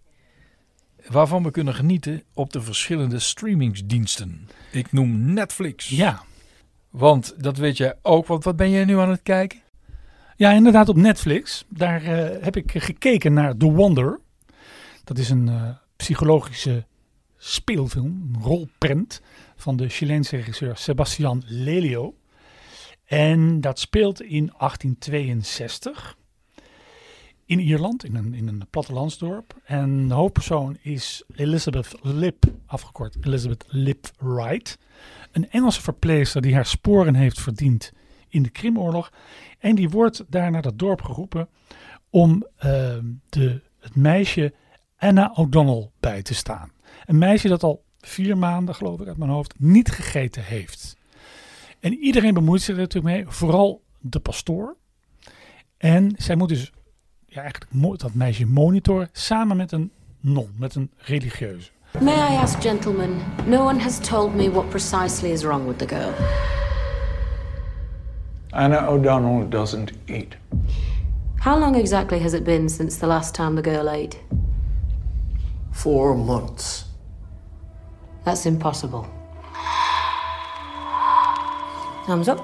waarvan 1.07 1.43
we 1.43 1.51
kunnen 1.51 1.75
genieten 1.75 2.23
op 2.35 2.53
de 2.53 2.63
verschillende 2.63 3.19
streamingsdiensten. 3.19 4.49
Ik 4.73 4.93
noem 4.93 5.33
Netflix. 5.33 5.89
Ja. 5.89 6.23
Want 6.91 7.35
dat 7.43 7.57
weet 7.57 7.77
jij 7.77 7.95
ook, 8.03 8.27
want 8.27 8.45
wat 8.45 8.57
ben 8.57 8.71
jij 8.71 8.85
nu 8.85 8.99
aan 8.99 9.11
het 9.11 9.23
kijken? 9.23 9.61
Ja, 10.37 10.51
inderdaad 10.51 10.89
op 10.89 10.97
Netflix. 10.97 11.65
Daar 11.69 12.03
uh, 12.03 12.43
heb 12.43 12.57
ik 12.57 12.73
gekeken 12.75 13.33
naar 13.33 13.57
The 13.57 13.73
Wonder. 13.73 14.21
Dat 15.05 15.19
is 15.19 15.31
een 15.31 15.47
uh, 15.47 15.69
psychologische 15.97 16.85
speelfilm, 17.37 18.31
een 18.35 18.43
rolprent 18.43 19.23
van 19.61 19.77
de 19.77 19.89
Chileense 19.89 20.37
regisseur 20.37 20.77
Sebastian 20.77 21.43
Lelio. 21.47 22.15
En 23.05 23.61
dat 23.61 23.79
speelt 23.79 24.23
in 24.23 24.53
1862 24.59 26.17
in 27.45 27.59
Ierland, 27.59 28.05
in 28.05 28.15
een, 28.15 28.35
in 28.35 28.49
een 28.49 28.67
plattelandsdorp. 28.71 29.55
En 29.65 30.09
de 30.09 30.15
hoofdpersoon 30.15 30.77
is 30.81 31.25
Elizabeth 31.37 31.95
Lip, 32.03 32.45
afgekort 32.67 33.17
Elizabeth 33.21 33.65
Lip 33.69 34.11
Wright. 34.19 34.79
Een 35.33 35.51
Engelse 35.51 35.81
verpleegster 35.81 36.43
die 36.43 36.55
haar 36.55 36.67
sporen 36.67 37.15
heeft 37.15 37.41
verdiend 37.41 37.93
in 38.29 38.43
de 38.43 38.51
Krimoorlog. 38.51 39.13
En 39.59 39.75
die 39.75 39.89
wordt 39.89 40.25
daar 40.29 40.51
naar 40.51 40.63
dat 40.63 40.79
dorp 40.79 41.03
geroepen 41.03 41.49
om 42.11 42.47
uh, 42.57 42.63
de, 43.29 43.61
het 43.79 43.97
meisje 43.97 44.55
Anna 44.97 45.33
O'Donnell 45.35 45.91
bij 46.01 46.23
te 46.23 46.35
staan. 46.35 46.73
Een 47.05 47.19
meisje 47.19 47.49
dat 47.49 47.63
al 47.63 47.85
vier 48.01 48.39
maanden, 48.39 48.75
geloof 48.75 49.01
ik 49.01 49.09
uit 49.09 49.17
mijn 49.17 49.31
hoofd, 49.31 49.55
niet 49.59 49.91
gegeten 49.91 50.45
heeft. 50.45 50.97
En 51.81 51.95
iedereen 51.95 52.35
bemoeit 52.35 52.63
zich 52.63 52.75
er 52.75 52.81
natuurlijk 52.81 53.15
mee, 53.15 53.25
vooral 53.29 53.83
de 53.99 54.21
pastoor. 54.21 54.77
En 55.77 56.15
zij 56.17 56.37
moet 56.37 56.49
dus 56.49 56.73
ja, 57.27 57.41
eigenlijk 57.41 58.01
dat 58.01 58.15
meisje 58.15 58.47
monitoren 58.47 59.09
samen 59.13 59.57
met 59.57 59.73
een 59.73 59.91
non, 60.21 60.51
met 60.59 60.75
een 60.75 60.91
religieuze. 60.97 61.71
May 62.01 62.15
I 62.15 62.37
ask, 62.37 62.61
gentlemen, 62.61 63.17
no 63.47 63.67
one 63.67 63.81
has 63.81 63.99
told 63.99 64.35
me 64.35 64.51
what 64.51 64.69
precisely 64.69 65.31
is 65.31 65.43
wrong 65.43 65.67
with 65.67 65.79
the 65.79 65.89
girl. 65.89 66.13
Anna 68.51 68.87
O'Donnell 68.87 69.49
doesn't 69.49 69.93
eat. 70.07 70.37
How 71.37 71.59
long 71.59 71.77
exactly 71.77 72.19
has 72.21 72.33
it 72.33 72.45
been 72.45 72.69
since 72.69 72.99
the 72.99 73.07
last 73.07 73.35
time 73.35 73.55
the 73.55 73.63
girl 73.63 73.89
ate? 73.89 74.17
Four 75.71 76.15
months. 76.15 76.90
That's 78.25 78.47
impossible. 78.47 79.07
Thumbs 82.07 82.29
up. 82.29 82.41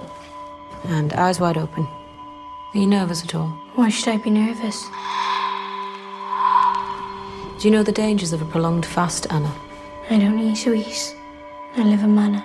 And 0.85 1.13
eyes 1.15 1.41
wide 1.41 1.59
open. 1.59 1.85
Are 1.85 2.79
you 2.79 2.87
nervous 2.87 3.25
at 3.25 3.35
all? 3.35 3.49
Why 3.75 3.89
should 3.89 4.09
I 4.09 4.17
be 4.19 4.31
nervous? 4.31 4.85
Do 7.61 7.69
you 7.69 7.71
know 7.71 7.83
the 7.83 7.93
dangers 7.93 8.33
of 8.33 8.43
a 8.43 8.45
prolonged 8.45 8.87
fast, 8.87 9.27
Anna? 9.31 9.53
I 10.11 10.19
don't 10.19 10.37
need 10.37 10.53
eat 10.53 10.57
sweets. 10.57 11.15
I 11.77 11.83
live 11.83 12.05
a 12.05 12.07
manna. 12.07 12.45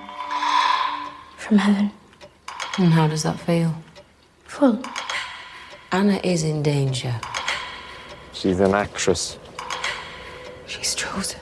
From 1.37 1.57
heaven. 1.57 1.91
And 2.77 2.93
how 2.93 3.07
does 3.07 3.23
that 3.23 3.39
feel? 3.39 3.75
Full. 4.45 4.81
Anna 5.91 6.19
is 6.23 6.43
in 6.43 6.63
danger. 6.63 7.19
She's 8.31 8.59
an 8.61 8.73
actress. 8.73 9.37
She's 10.65 10.95
chosen. 10.95 11.41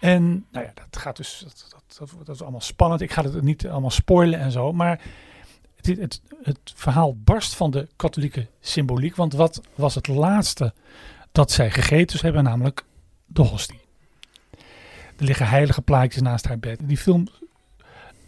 En 0.00 0.46
nou 0.50 0.64
ja, 0.64 0.72
dat 0.74 1.00
gaat 1.00 1.16
dus, 1.16 1.44
dat, 1.44 1.66
dat, 1.98 2.10
dat, 2.24 2.34
is 2.34 2.42
allemaal 2.42 2.60
spannend. 2.60 3.00
Ik 3.00 3.12
ga 3.12 3.22
het 3.22 3.42
niet 3.42 3.66
allemaal 3.66 3.90
spoilen 3.90 4.38
en 4.38 4.52
zo, 4.52 4.72
maar 4.72 5.00
het, 5.76 5.86
het, 5.86 6.22
het 6.42 6.58
verhaal 6.74 7.16
barst 7.16 7.54
van 7.54 7.70
de 7.70 7.88
katholieke 7.96 8.46
symboliek. 8.60 9.16
Want 9.16 9.32
wat 9.32 9.60
was 9.74 9.94
het 9.94 10.06
laatste 10.06 10.74
dat 11.32 11.50
zij 11.50 11.70
gegeten 11.70 12.18
hebben, 12.22 12.44
namelijk 12.44 12.84
de 13.26 13.42
hostie. 13.42 13.80
Er 15.16 15.24
liggen 15.24 15.48
heilige 15.48 15.82
plaatjes 15.82 16.22
naast 16.22 16.46
haar 16.46 16.58
bed. 16.58 16.80
Die 16.82 16.96
film 16.96 17.26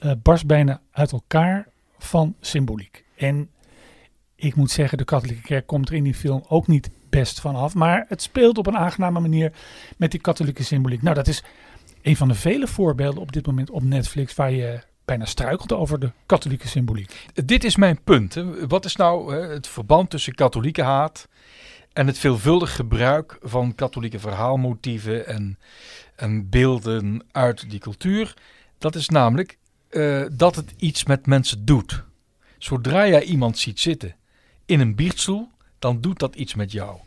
uh, 0.03 0.13
barst 0.23 0.47
bijna 0.47 0.81
uit 0.91 1.13
elkaar 1.13 1.69
van 1.99 2.35
symboliek. 2.41 3.05
En 3.17 3.51
ik 4.35 4.55
moet 4.55 4.71
zeggen, 4.71 4.99
de 4.99 5.05
katholieke 5.05 5.43
kerk 5.43 5.67
komt 5.67 5.89
er 5.89 5.95
in 5.95 6.05
die 6.05 6.15
film 6.15 6.45
ook 6.49 6.67
niet 6.67 6.91
best 7.11 7.41
van 7.41 7.57
af. 7.57 7.75
Maar 7.75 8.05
het 8.09 8.23
speelt 8.23 8.59
op 8.59 8.67
een 8.67 8.77
aangename 8.77 9.21
manier 9.21 9.53
met 9.97 10.11
die 10.11 10.21
katholieke 10.21 10.63
symboliek. 10.63 11.03
Nou, 11.03 11.15
dat 11.15 11.29
is 11.29 11.43
een 12.03 12.17
van 12.17 12.29
de 12.29 12.35
vele 12.35 12.67
voorbeelden 12.67 13.21
op 13.21 13.33
dit 13.33 13.47
moment 13.47 13.71
op 13.71 13.83
Netflix 13.83 14.35
waar 14.35 14.51
je 14.51 14.81
bijna 15.05 15.25
struikelt 15.25 15.73
over 15.73 16.01
de 16.01 16.13
katholieke 16.27 16.69
symboliek. 16.69 17.27
Dit 17.45 17.65
is 17.65 17.77
mijn 17.77 18.03
punt. 18.05 18.35
Hè. 18.35 18.67
Wat 18.67 18.85
is 18.85 18.97
nou 18.97 19.35
hè, 19.35 19.41
het 19.41 19.67
verband 19.67 20.11
tussen 20.11 20.35
katholieke 20.35 20.83
haat 20.83 21.29
en 21.93 22.07
het 22.07 22.19
veelvuldig 22.19 22.77
gebruik 22.77 23.39
van 23.43 23.75
katholieke 23.75 24.19
verhaalmotieven 24.19 25.27
en, 25.27 25.59
en 26.17 26.49
beelden 26.49 27.25
uit 27.33 27.71
die 27.71 27.81
cultuur? 27.81 28.35
Dat 28.79 28.95
is 28.95 29.09
namelijk 29.09 29.59
uh, 29.91 30.27
dat 30.33 30.57
het 30.57 30.75
iets 30.77 31.05
met 31.05 31.27
mensen 31.27 31.65
doet. 31.65 32.05
Zodra 32.59 33.09
jij 33.09 33.23
iemand 33.23 33.59
ziet 33.59 33.81
zitten 33.81 34.17
in 34.67 34.81
een 34.81 34.95
biechtstoel, 34.95 35.49
dan 35.81 36.01
doet 36.01 36.19
dat 36.19 36.35
iets 36.35 36.55
met 36.55 36.73
jou. 36.73 36.99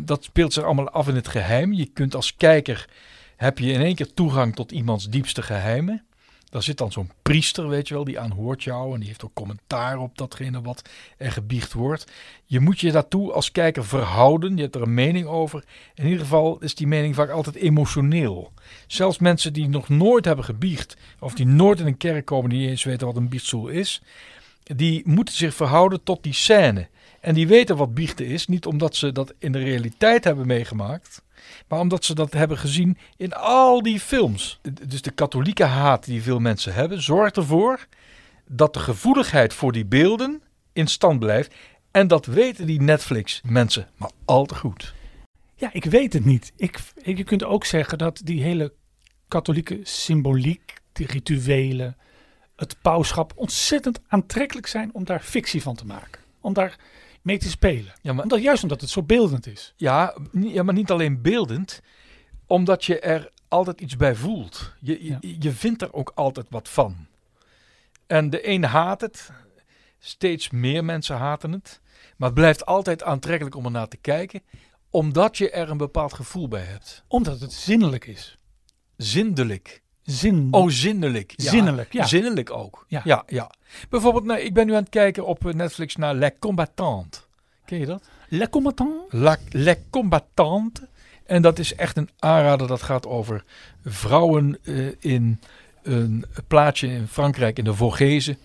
Dat 0.00 0.24
speelt 0.24 0.52
zich 0.52 0.64
allemaal 0.64 0.90
af 0.90 1.08
in 1.08 1.14
het 1.14 1.28
geheim. 1.28 1.72
Je 1.72 1.86
kunt 1.86 2.14
als 2.14 2.36
kijker, 2.36 2.88
heb 3.36 3.58
je 3.58 3.72
in 3.72 3.80
één 3.80 3.94
keer 3.94 4.14
toegang 4.14 4.54
tot 4.54 4.72
iemands 4.72 5.08
diepste 5.08 5.42
geheimen. 5.42 6.02
Daar 6.50 6.62
zit 6.62 6.78
dan 6.78 6.92
zo'n 6.92 7.10
priester, 7.22 7.68
weet 7.68 7.88
je 7.88 7.94
wel, 7.94 8.04
die 8.04 8.18
aanhoort 8.18 8.64
jou 8.64 8.92
en 8.92 8.98
die 8.98 9.08
heeft 9.08 9.24
ook 9.24 9.34
commentaar 9.34 9.98
op 9.98 10.18
datgene 10.18 10.60
wat 10.60 10.88
er 11.16 11.32
gebiecht 11.32 11.72
wordt. 11.72 12.12
Je 12.44 12.60
moet 12.60 12.80
je 12.80 12.92
daartoe 12.92 13.32
als 13.32 13.52
kijker 13.52 13.84
verhouden, 13.84 14.56
je 14.56 14.62
hebt 14.62 14.74
er 14.74 14.82
een 14.82 14.94
mening 14.94 15.26
over. 15.26 15.64
In 15.94 16.04
ieder 16.04 16.20
geval 16.20 16.58
is 16.60 16.74
die 16.74 16.86
mening 16.86 17.14
vaak 17.14 17.30
altijd 17.30 17.56
emotioneel. 17.56 18.52
Zelfs 18.86 19.18
mensen 19.18 19.52
die 19.52 19.68
nog 19.68 19.88
nooit 19.88 20.24
hebben 20.24 20.44
gebiecht 20.44 20.96
of 21.18 21.34
die 21.34 21.46
nooit 21.46 21.80
in 21.80 21.86
een 21.86 21.96
kerk 21.96 22.24
komen, 22.24 22.50
die 22.50 22.58
niet 22.58 22.68
eens 22.68 22.84
weten 22.84 23.06
wat 23.06 23.16
een 23.16 23.28
biechtstoel 23.28 23.68
is, 23.68 24.02
die 24.62 25.02
moeten 25.04 25.34
zich 25.34 25.54
verhouden 25.54 26.02
tot 26.02 26.22
die 26.22 26.32
scène. 26.34 26.88
En 27.28 27.34
die 27.34 27.48
weten 27.48 27.76
wat 27.76 27.94
biechten 27.94 28.26
is, 28.26 28.46
niet 28.46 28.66
omdat 28.66 28.96
ze 28.96 29.12
dat 29.12 29.34
in 29.38 29.52
de 29.52 29.58
realiteit 29.58 30.24
hebben 30.24 30.46
meegemaakt, 30.46 31.22
maar 31.68 31.80
omdat 31.80 32.04
ze 32.04 32.14
dat 32.14 32.32
hebben 32.32 32.58
gezien 32.58 32.98
in 33.16 33.32
al 33.32 33.82
die 33.82 34.00
films. 34.00 34.60
Dus 34.88 35.02
de 35.02 35.10
katholieke 35.10 35.64
haat 35.64 36.04
die 36.04 36.22
veel 36.22 36.38
mensen 36.38 36.74
hebben, 36.74 37.02
zorgt 37.02 37.36
ervoor 37.36 37.86
dat 38.46 38.74
de 38.74 38.80
gevoeligheid 38.80 39.54
voor 39.54 39.72
die 39.72 39.84
beelden 39.84 40.42
in 40.72 40.86
stand 40.86 41.18
blijft. 41.18 41.54
En 41.90 42.06
dat 42.06 42.26
weten 42.26 42.66
die 42.66 42.80
Netflix 42.80 43.40
mensen 43.44 43.88
maar 43.96 44.10
al 44.24 44.46
te 44.46 44.54
goed. 44.54 44.94
Ja, 45.54 45.70
ik 45.72 45.84
weet 45.84 46.12
het 46.12 46.24
niet. 46.24 46.52
Ik- 46.56 46.78
je 47.04 47.24
kunt 47.24 47.44
ook 47.44 47.64
zeggen 47.64 47.98
dat 47.98 48.20
die 48.24 48.42
hele 48.42 48.72
katholieke 49.28 49.80
symboliek, 49.82 50.74
die 50.92 51.06
rituelen, 51.06 51.96
het 52.56 52.76
pauschap 52.82 53.32
ontzettend 53.34 54.00
aantrekkelijk 54.06 54.66
zijn 54.66 54.90
om 54.94 55.04
daar 55.04 55.20
fictie 55.20 55.62
van 55.62 55.74
te 55.74 55.86
maken. 55.86 56.20
Om 56.40 56.52
daar 56.52 56.76
mee 57.28 57.38
te 57.38 57.48
spelen. 57.50 57.92
Ja, 58.02 58.12
maar, 58.12 58.22
Omdat, 58.22 58.42
juist 58.42 58.62
omdat 58.62 58.80
het 58.80 58.90
zo 58.90 59.02
beeldend 59.02 59.46
is. 59.46 59.72
ja, 59.76 60.16
ja, 60.32 60.62
maar 60.62 60.74
niet 60.74 60.90
alleen 60.90 61.22
beeldend, 61.22 61.80
omdat 62.46 62.84
je 62.84 63.00
er 63.00 63.30
altijd 63.48 63.80
iets 63.80 63.96
bij 63.96 64.14
voelt. 64.14 64.72
Je, 64.80 65.04
je, 65.04 65.08
Ja. 65.20 65.34
je 65.38 65.52
vindt 65.52 65.82
er 65.82 65.92
ook 65.92 66.12
altijd 66.14 66.46
wat 66.50 66.68
van. 66.68 67.06
En 68.06 68.30
de 68.30 68.48
een 68.48 68.64
haat 68.64 69.00
het, 69.00 69.30
steeds 69.98 70.50
meer 70.50 70.84
mensen 70.84 71.16
haten 71.16 71.52
het. 71.52 71.80
Maar 72.16 72.28
het 72.28 72.38
blijft 72.38 72.66
altijd 72.66 73.02
aantrekkelijk 73.02 73.56
om 73.56 73.64
er 73.64 73.70
naar 73.70 73.88
te 73.88 73.96
kijken, 73.96 74.42
omdat 74.90 75.38
je 75.38 75.50
er 75.50 75.70
een 75.70 75.76
bepaald 75.76 76.12
gevoel 76.12 76.48
bij 76.48 76.62
hebt. 76.64 77.04
Omdat 77.08 77.40
het 77.40 77.52
zinnelijk 77.52 78.06
is. 78.06 78.38
Zindelijk. 78.96 79.82
Zin. 80.10 80.48
Oh, 80.50 80.68
zinnelijk. 80.70 81.32
Ja. 81.36 81.50
Zinnelijk, 81.50 81.92
ja. 81.92 82.06
Zinnelijk 82.06 82.50
ook. 82.50 82.84
Ja. 82.88 83.00
ja, 83.04 83.22
ja. 83.26 83.50
Bijvoorbeeld, 83.88 84.24
nou, 84.24 84.40
ik 84.40 84.54
ben 84.54 84.66
nu 84.66 84.72
aan 84.74 84.80
het 84.80 84.88
kijken 84.88 85.26
op 85.26 85.46
eh, 85.46 85.52
Netflix 85.54 85.96
naar 85.96 86.14
Les 86.14 86.30
Combattantes. 86.38 87.26
Ken 87.64 87.78
je 87.78 87.86
dat? 87.86 88.02
Le 88.28 88.48
combattant. 88.48 89.12
La, 89.12 89.36
Les 89.50 89.76
Combattantes. 89.90 90.84
En 91.26 91.42
dat 91.42 91.58
is 91.58 91.74
echt 91.74 91.96
een 91.96 92.08
aanrader. 92.18 92.66
Dat 92.66 92.82
gaat 92.82 93.06
over 93.06 93.44
vrouwen 93.84 94.58
eh, 94.64 94.86
in 94.98 95.40
een 95.82 96.24
plaatsje 96.46 96.86
in 96.86 97.06
Frankrijk, 97.08 97.58
in 97.58 97.64
de 97.64 97.74
Vogezen. 97.74 98.38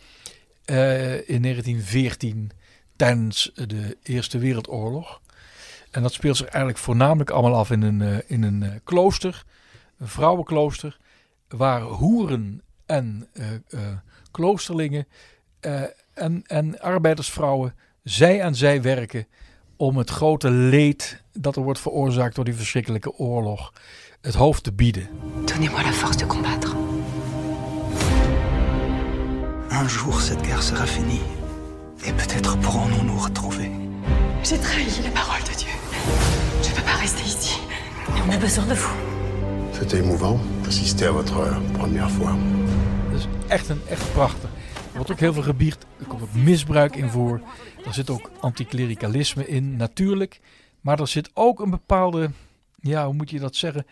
eh, 0.65 1.13
in 1.29 1.41
1914, 1.41 2.51
tijdens 2.96 3.51
de 3.53 3.98
Eerste 4.03 4.38
Wereldoorlog. 4.38 5.22
En 5.91 6.01
dat 6.01 6.13
speelt 6.13 6.38
zich 6.38 6.48
eigenlijk 6.48 6.77
voornamelijk 6.77 7.29
allemaal 7.29 7.55
af 7.60 7.72
in 7.72 7.82
een, 7.82 8.24
in 8.27 8.43
een 8.43 8.82
klooster. 8.84 9.43
Een 10.00 10.08
vrouwenklooster. 10.08 10.98
Waar 11.57 11.81
hoeren 11.81 12.62
en 12.86 13.27
eh, 13.33 13.53
eh, 13.53 13.79
kloosterlingen 14.31 15.07
eh, 15.60 15.81
en, 16.13 16.43
en 16.45 16.79
arbeidersvrouwen 16.79 17.75
zij 18.03 18.43
aan 18.43 18.55
zij 18.55 18.81
werken 18.81 19.27
om 19.77 19.98
het 19.98 20.10
grote 20.10 20.50
leed 20.50 21.24
dat 21.31 21.55
er 21.55 21.62
wordt 21.62 21.79
veroorzaakt 21.79 22.36
door 22.36 22.45
die 22.45 22.55
verschrikkelijke 22.55 23.17
oorlog 23.17 23.74
het 24.22 24.33
hoofd 24.33 24.63
te 24.63 24.74
bieden. 24.74 25.07
Donnez-moi 25.45 25.83
la 25.83 25.91
force 25.91 26.17
de 26.17 26.25
combattre. 26.25 26.75
Un 29.69 29.88
jour, 29.89 30.22
cette 30.22 30.45
guerre 30.45 30.63
sera 30.63 30.86
finie. 30.86 31.22
Et 32.05 32.13
peut-être 32.13 32.57
pourrons-nous 32.60 33.03
nous 33.03 33.24
retrouver. 33.24 33.69
J'ai 34.43 34.60
trahi 34.60 35.03
la 35.03 35.10
parole 35.10 35.43
de 35.43 35.55
Dieu. 35.57 35.74
Je 36.62 36.69
ne 36.69 36.75
peux 36.75 36.86
pas 36.86 37.00
rester 37.00 37.24
ici. 37.24 37.60
On 38.25 38.31
a 38.31 38.38
besoin 38.38 38.65
de 38.65 38.75
vous. 38.75 38.95
C'était 39.74 39.98
émouvant 39.98 40.39
d'assister 40.73 41.07
à 41.07 41.11
votre 41.11 41.39
euh, 41.39 41.59
première 41.73 42.09
fois. 42.09 42.35
Dat 43.11 43.19
is 43.19 43.27
echt 43.47 43.69
een 43.69 43.81
echt 43.87 44.13
prachtig. 44.13 44.49
Er 44.73 44.95
wordt 44.95 45.11
ook 45.11 45.19
heel 45.19 45.33
veel 45.33 45.43
gebierd. 45.43 45.85
Er 45.99 46.05
komt 46.05 46.21
ook 46.21 46.33
misbruik 46.33 46.95
in 46.95 47.09
voor. 47.09 47.41
Er 47.85 47.93
zit 47.93 48.09
ook 48.09 48.31
anticlericalisme 48.39 49.47
in, 49.47 49.75
natuurlijk. 49.75 50.39
Maar 50.81 50.99
er 50.99 51.07
zit 51.07 51.29
ook 51.33 51.59
een 51.59 51.69
bepaalde, 51.69 52.31
ja, 52.79 53.05
hoe 53.05 53.13
moet 53.13 53.29
je 53.29 53.39
dat 53.39 53.55
zeggen? 53.55 53.85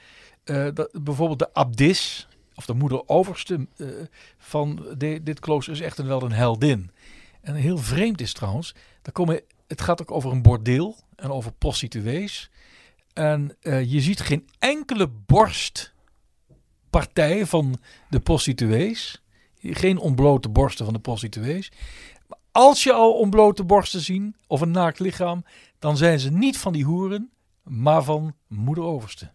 Eh, 0.44 0.68
dat, 0.74 0.90
bijvoorbeeld 1.04 1.40
de 1.40 1.54
abdis, 1.54 2.28
of 2.56 2.66
de 2.66 2.74
moeder 2.74 3.02
overste 3.06 3.68
eh, 3.78 3.88
van 4.38 4.96
dit 4.98 5.40
klooster, 5.40 5.74
is 5.74 5.82
echt 5.82 5.98
een, 5.98 6.08
wel 6.08 6.24
een 6.24 6.32
heldin. 6.32 6.92
En 7.42 7.56
heel 7.56 7.78
vreemd 7.78 8.22
is 8.22 8.34
trouwens, 8.34 8.76
daar 9.02 9.14
komen, 9.14 9.42
het 9.68 9.82
gaat 9.82 10.02
ook 10.02 10.12
over 10.12 10.32
een 10.32 10.42
bordeel 10.42 10.98
en 11.16 11.32
over 11.32 11.52
prostituees. 11.52 12.50
En 13.14 13.56
eh, 13.62 13.92
je 13.92 14.02
ziet 14.02 14.20
geen 14.20 14.48
enkele 14.60 15.08
borstpartij 16.92 17.46
van 17.46 17.78
de 18.10 18.20
prostituees. 18.20 19.22
Geen 19.60 19.98
ontblote 19.98 20.50
borsten 20.50 20.86
van 20.86 20.94
de 20.94 21.00
prostituees. 21.00 21.72
Als 22.52 22.84
je 22.84 22.94
al 22.94 23.14
ontblote 23.14 23.64
borsten 23.64 24.02
ziet, 24.02 24.36
of 24.48 24.62
een 24.62 24.72
naakt 24.72 25.00
lichaam, 25.00 25.44
dan 25.80 25.98
zijn 25.98 26.20
ze 26.20 26.32
niet 26.32 26.58
van 26.58 26.74
die 26.74 26.84
hoeren, 26.84 27.32
maar 27.64 28.04
van 28.04 28.36
moeder 28.48 28.84
overste. 28.84 29.32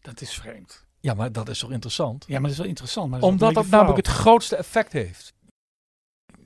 Dat 0.00 0.20
is 0.20 0.34
vreemd. 0.34 0.86
Ja, 1.00 1.14
maar 1.14 1.32
dat 1.32 1.48
is 1.48 1.58
toch 1.58 1.70
interessant? 1.70 2.24
Ja, 2.26 2.32
maar 2.32 2.42
dat 2.42 2.50
is 2.50 2.58
wel 2.58 2.66
interessant. 2.66 3.10
Maar 3.10 3.20
dat 3.20 3.28
is 3.28 3.34
Omdat 3.34 3.54
dat 3.54 3.66
namelijk 3.66 3.96
het 3.96 4.06
grootste 4.06 4.56
effect 4.56 4.92
heeft. 4.92 5.32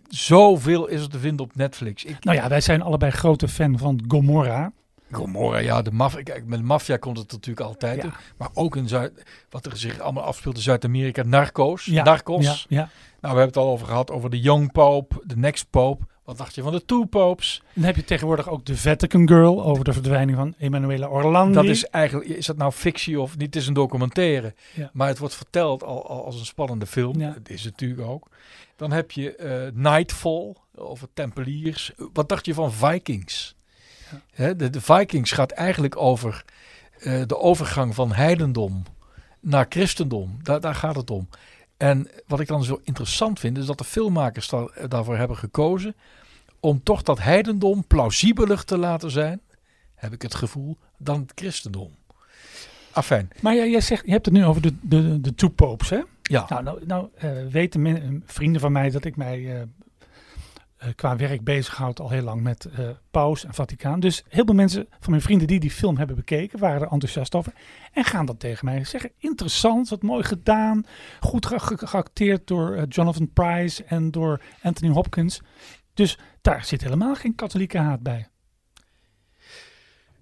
Zoveel 0.09 0.87
is 0.87 1.01
er 1.01 1.11
te 1.11 1.18
vinden 1.18 1.47
op 1.47 1.57
Netflix. 1.57 2.05
Ik, 2.05 2.25
Nou 2.25 2.37
ja, 2.37 2.49
wij 2.49 2.61
zijn 2.61 2.83
allebei 2.83 3.12
grote 3.12 3.49
fan 3.49 3.79
van 3.79 4.05
Gomorra. 4.09 4.73
Gomorra, 5.11 5.59
ja, 5.59 5.83
de 5.83 5.90
maffia. 5.90 6.23
Kijk, 6.23 6.47
met 6.47 6.59
de 6.59 6.64
maffia 6.64 6.97
komt 6.97 7.19
het 7.19 7.33
natuurlijk 7.33 7.66
altijd. 7.66 8.03
Ja. 8.03 8.12
Maar 8.37 8.49
ook 8.55 8.77
in 8.77 8.88
Zuid, 8.88 9.23
wat 9.51 9.66
er 9.66 9.77
zich 9.77 10.01
allemaal 10.01 10.25
afspeelt 10.25 10.57
in 10.57 10.62
Zuid-Amerika. 10.62 11.23
Narcos. 11.23 11.85
Ja, 11.85 12.05
Narcos. 12.05 12.45
Ja, 12.45 12.57
ja. 12.69 12.88
Nou, 13.21 13.35
we 13.35 13.40
hebben 13.40 13.47
het 13.47 13.57
al 13.57 13.69
over 13.69 13.87
gehad, 13.87 14.11
over 14.11 14.31
de 14.31 14.40
Young 14.40 14.73
Pope, 14.73 15.23
de 15.25 15.37
Next 15.37 15.71
Pope. 15.71 16.05
Wat 16.25 16.38
dacht 16.38 16.55
je 16.55 16.62
van 16.62 16.73
de 16.73 16.85
Two 16.85 17.05
Popes? 17.05 17.62
Dan 17.73 17.85
heb 17.85 17.97
je 17.97 18.05
tegenwoordig 18.05 18.49
ook 18.49 18.64
de 18.64 18.77
Vatican 18.77 19.29
Girl 19.29 19.64
over 19.64 19.85
de 19.85 19.92
verdwijning 19.92 20.37
van 20.37 20.55
Emanuela 20.59 21.09
Orlandi. 21.09 21.55
Dat 21.55 21.64
is 21.64 21.87
eigenlijk, 21.87 22.29
is 22.29 22.47
dat 22.47 22.57
nou 22.57 22.73
fictie 22.73 23.21
of 23.21 23.37
niet? 23.37 23.47
Het 23.47 23.57
is 23.57 23.66
een 23.66 23.75
documentaire. 23.75 24.55
Ja. 24.75 24.90
Maar 24.92 25.09
het 25.09 25.19
wordt 25.19 25.35
verteld 25.35 25.85
al, 25.85 26.09
al 26.09 26.25
als 26.25 26.38
een 26.38 26.47
spannende 26.47 26.87
film. 26.87 27.21
Ja. 27.21 27.31
Dat 27.31 27.49
is 27.49 27.64
het 27.64 27.73
natuurlijk 27.73 28.09
ook. 28.09 28.29
Dan 28.77 28.92
heb 28.92 29.11
je 29.11 29.37
eh, 29.37 29.73
Nightfall 29.75 30.55
over 30.75 31.09
Tempeliers. 31.14 31.92
Wat 32.12 32.29
dacht 32.29 32.47
je 32.47 32.55
van 32.55 32.73
Vikings? 32.73 33.56
De, 34.37 34.71
de 34.71 34.81
Vikings 34.81 35.33
gaat 35.33 35.51
eigenlijk 35.51 35.97
over 35.97 36.45
eh, 36.99 37.23
de 37.27 37.38
overgang 37.38 37.95
van 37.95 38.12
heidendom 38.12 38.83
naar 39.40 39.66
christendom. 39.69 40.38
Daar, 40.42 40.61
daar 40.61 40.75
gaat 40.75 40.97
het 40.97 41.11
om. 41.11 41.29
En 41.77 42.09
wat 42.27 42.40
ik 42.40 42.47
dan 42.47 42.64
zo 42.64 42.81
interessant 42.85 43.40
vind, 43.40 43.59
is 43.59 43.66
dat 43.66 43.79
de 43.79 43.85
filmmakers 43.85 44.49
daar- 44.49 44.88
daarvoor 44.88 45.16
hebben 45.16 45.37
gekozen 45.37 45.95
om 46.61 46.83
toch 46.83 47.03
dat 47.03 47.19
heidendom 47.21 47.87
plausibeler 47.87 48.64
te 48.64 48.79
laten 48.79 49.11
zijn, 49.11 49.40
heb 49.95 50.12
ik 50.12 50.23
het 50.23 50.35
gevoel, 50.35 50.77
dan 50.99 51.21
het 51.21 51.33
christendom. 51.35 51.90
Afijn, 52.92 53.31
Maar 53.40 53.55
jij, 53.55 53.71
jij 53.71 53.81
zegt, 53.81 54.05
je 54.07 54.11
hebt 54.12 54.25
het 54.25 54.35
nu 54.35 54.45
over 54.45 54.62
de, 54.62 54.75
de, 54.81 55.21
de 55.21 55.35
two 55.35 55.49
popes, 55.49 55.90
hè? 55.90 56.01
ja. 56.23 56.47
Nou, 56.49 56.62
nou, 56.62 56.87
nou 56.87 57.09
eh, 57.14 57.31
weten 57.51 57.83
men- 57.83 58.23
vrienden 58.27 58.61
van 58.61 58.73
mij 58.73 58.90
dat 58.90 59.05
ik 59.05 59.16
mij 59.16 59.38
eh, 59.38 59.61
eh, 59.61 59.66
qua 60.94 61.16
werk 61.16 61.44
bezighoud 61.44 62.01
al 62.01 62.11
heel 62.11 62.22
lang 62.22 62.42
met 62.42 62.64
eh 62.64 62.88
paus 63.11 63.44
en 63.44 63.55
Vaticaan. 63.55 64.01
Dus 64.01 64.25
heel 64.29 64.44
veel 64.44 64.55
mensen 64.55 64.87
van 65.01 65.11
mijn 65.11 65.22
vrienden 65.22 65.46
die 65.46 65.61
die 65.61 65.70
film 65.70 65.96
hebben 65.96 66.16
bekeken, 66.16 66.59
waren 66.59 66.81
er 66.83 66.88
enthousiast 66.92 67.35
over. 67.35 67.53
En 67.92 68.05
gaan 68.05 68.27
dat 68.27 68.40
tegen 68.40 68.64
mij 68.64 68.85
zeggen. 68.85 69.11
Interessant, 69.18 69.88
wat 69.88 70.03
mooi 70.03 70.22
gedaan. 70.22 70.85
Goed 71.20 71.46
ge- 71.46 71.59
ge- 71.59 71.87
geacteerd 71.87 72.46
door 72.46 72.75
eh, 72.75 72.83
Jonathan 72.88 73.33
Price 73.33 73.85
en 73.85 74.11
door 74.11 74.40
Anthony 74.62 74.92
Hopkins. 74.92 75.40
Dus 75.94 76.18
daar 76.40 76.64
zit 76.64 76.83
helemaal 76.83 77.14
geen 77.14 77.35
katholieke 77.35 77.79
haat 77.79 78.03
bij. 78.03 78.29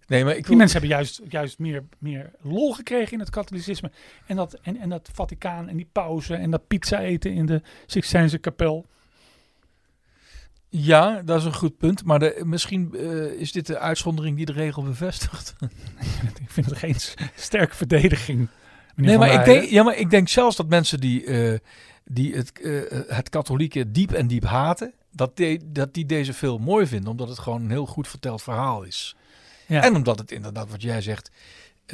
Nee, 0.06 0.24
maar 0.24 0.36
ik 0.36 0.46
Die 0.46 0.56
mensen 0.56 0.78
hebben 0.80 0.96
juist, 0.96 1.20
juist 1.28 1.58
meer, 1.58 1.84
meer 1.98 2.30
lol 2.40 2.72
gekregen 2.72 3.12
in 3.12 3.18
het 3.18 3.30
katholicisme. 3.30 3.90
En 4.26 4.36
dat, 4.36 4.54
en, 4.62 4.76
en 4.76 4.88
dat 4.88 5.10
Vaticaan 5.12 5.68
en 5.68 5.76
die 5.76 5.88
pauze 5.92 6.34
en 6.34 6.50
dat 6.50 6.66
pizza 6.66 7.00
eten 7.00 7.32
in 7.32 7.46
de 7.46 7.62
Sixtijnse 7.86 8.38
kapel. 8.38 8.86
Ja, 10.76 11.22
dat 11.24 11.38
is 11.38 11.44
een 11.44 11.54
goed 11.54 11.76
punt. 11.76 12.04
Maar 12.04 12.18
de, 12.18 12.40
misschien 12.44 12.94
eh, 12.94 13.24
is 13.24 13.52
dit 13.52 13.66
de 13.66 13.78
uitzondering 13.78 14.36
die 14.36 14.46
de 14.46 14.52
regel 14.52 14.82
bevestigt. 14.82 15.54
Ik 16.44 16.50
vind 16.50 16.66
het 16.66 16.78
geen 16.78 16.96
sterke 17.34 17.74
verdediging. 17.74 18.48
Nee, 18.94 19.18
maar 19.18 19.32
ik, 19.32 19.44
denk, 19.44 19.64
ja, 19.64 19.82
maar 19.82 19.96
ik 19.96 20.10
denk 20.10 20.28
zelfs 20.28 20.56
dat 20.56 20.68
mensen 20.68 21.00
die, 21.00 21.24
eh, 21.24 21.58
die 22.04 22.34
het, 22.34 22.60
eh, 22.60 22.80
het 23.16 23.28
katholieke 23.28 23.90
diep 23.90 24.12
en 24.12 24.26
diep 24.26 24.44
haten, 24.44 24.92
dat 25.10 25.36
die, 25.36 25.72
dat 25.72 25.94
die 25.94 26.06
deze 26.06 26.32
film 26.32 26.62
mooi 26.62 26.86
vinden. 26.86 27.10
Omdat 27.10 27.28
het 27.28 27.38
gewoon 27.38 27.62
een 27.62 27.70
heel 27.70 27.86
goed 27.86 28.08
verteld 28.08 28.42
verhaal 28.42 28.82
is. 28.82 29.16
Ja. 29.66 29.82
En 29.82 29.94
omdat 29.94 30.18
het 30.18 30.32
inderdaad, 30.32 30.70
wat 30.70 30.82
jij 30.82 31.00
zegt, 31.00 31.30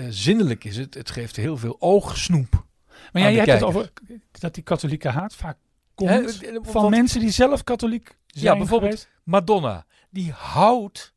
zinnelijk 0.09 0.65
is. 0.65 0.77
Het, 0.77 0.95
het 0.95 1.11
geeft 1.11 1.37
heel 1.37 1.57
veel 1.57 1.77
oogsnoep. 1.79 2.65
maar 3.13 3.23
jij 3.23 3.35
hebt 3.35 3.53
het 3.53 3.63
over 3.63 3.93
dat 4.31 4.55
die 4.55 4.63
katholieke 4.63 5.09
haat 5.09 5.35
vaak 5.35 5.57
komt 6.07 6.41
Hè, 6.41 6.49
eh, 6.49 6.59
van 6.63 6.83
want- 6.83 6.95
mensen 6.95 7.21
die 7.21 7.31
zelf 7.31 7.65
katholiek 7.65 8.17
zijn 8.27 8.59
bijvoorbeeld 8.59 8.91
geweest. 8.93 9.09
Madonna, 9.25 9.85
die 10.11 10.33
houdt, 10.33 11.13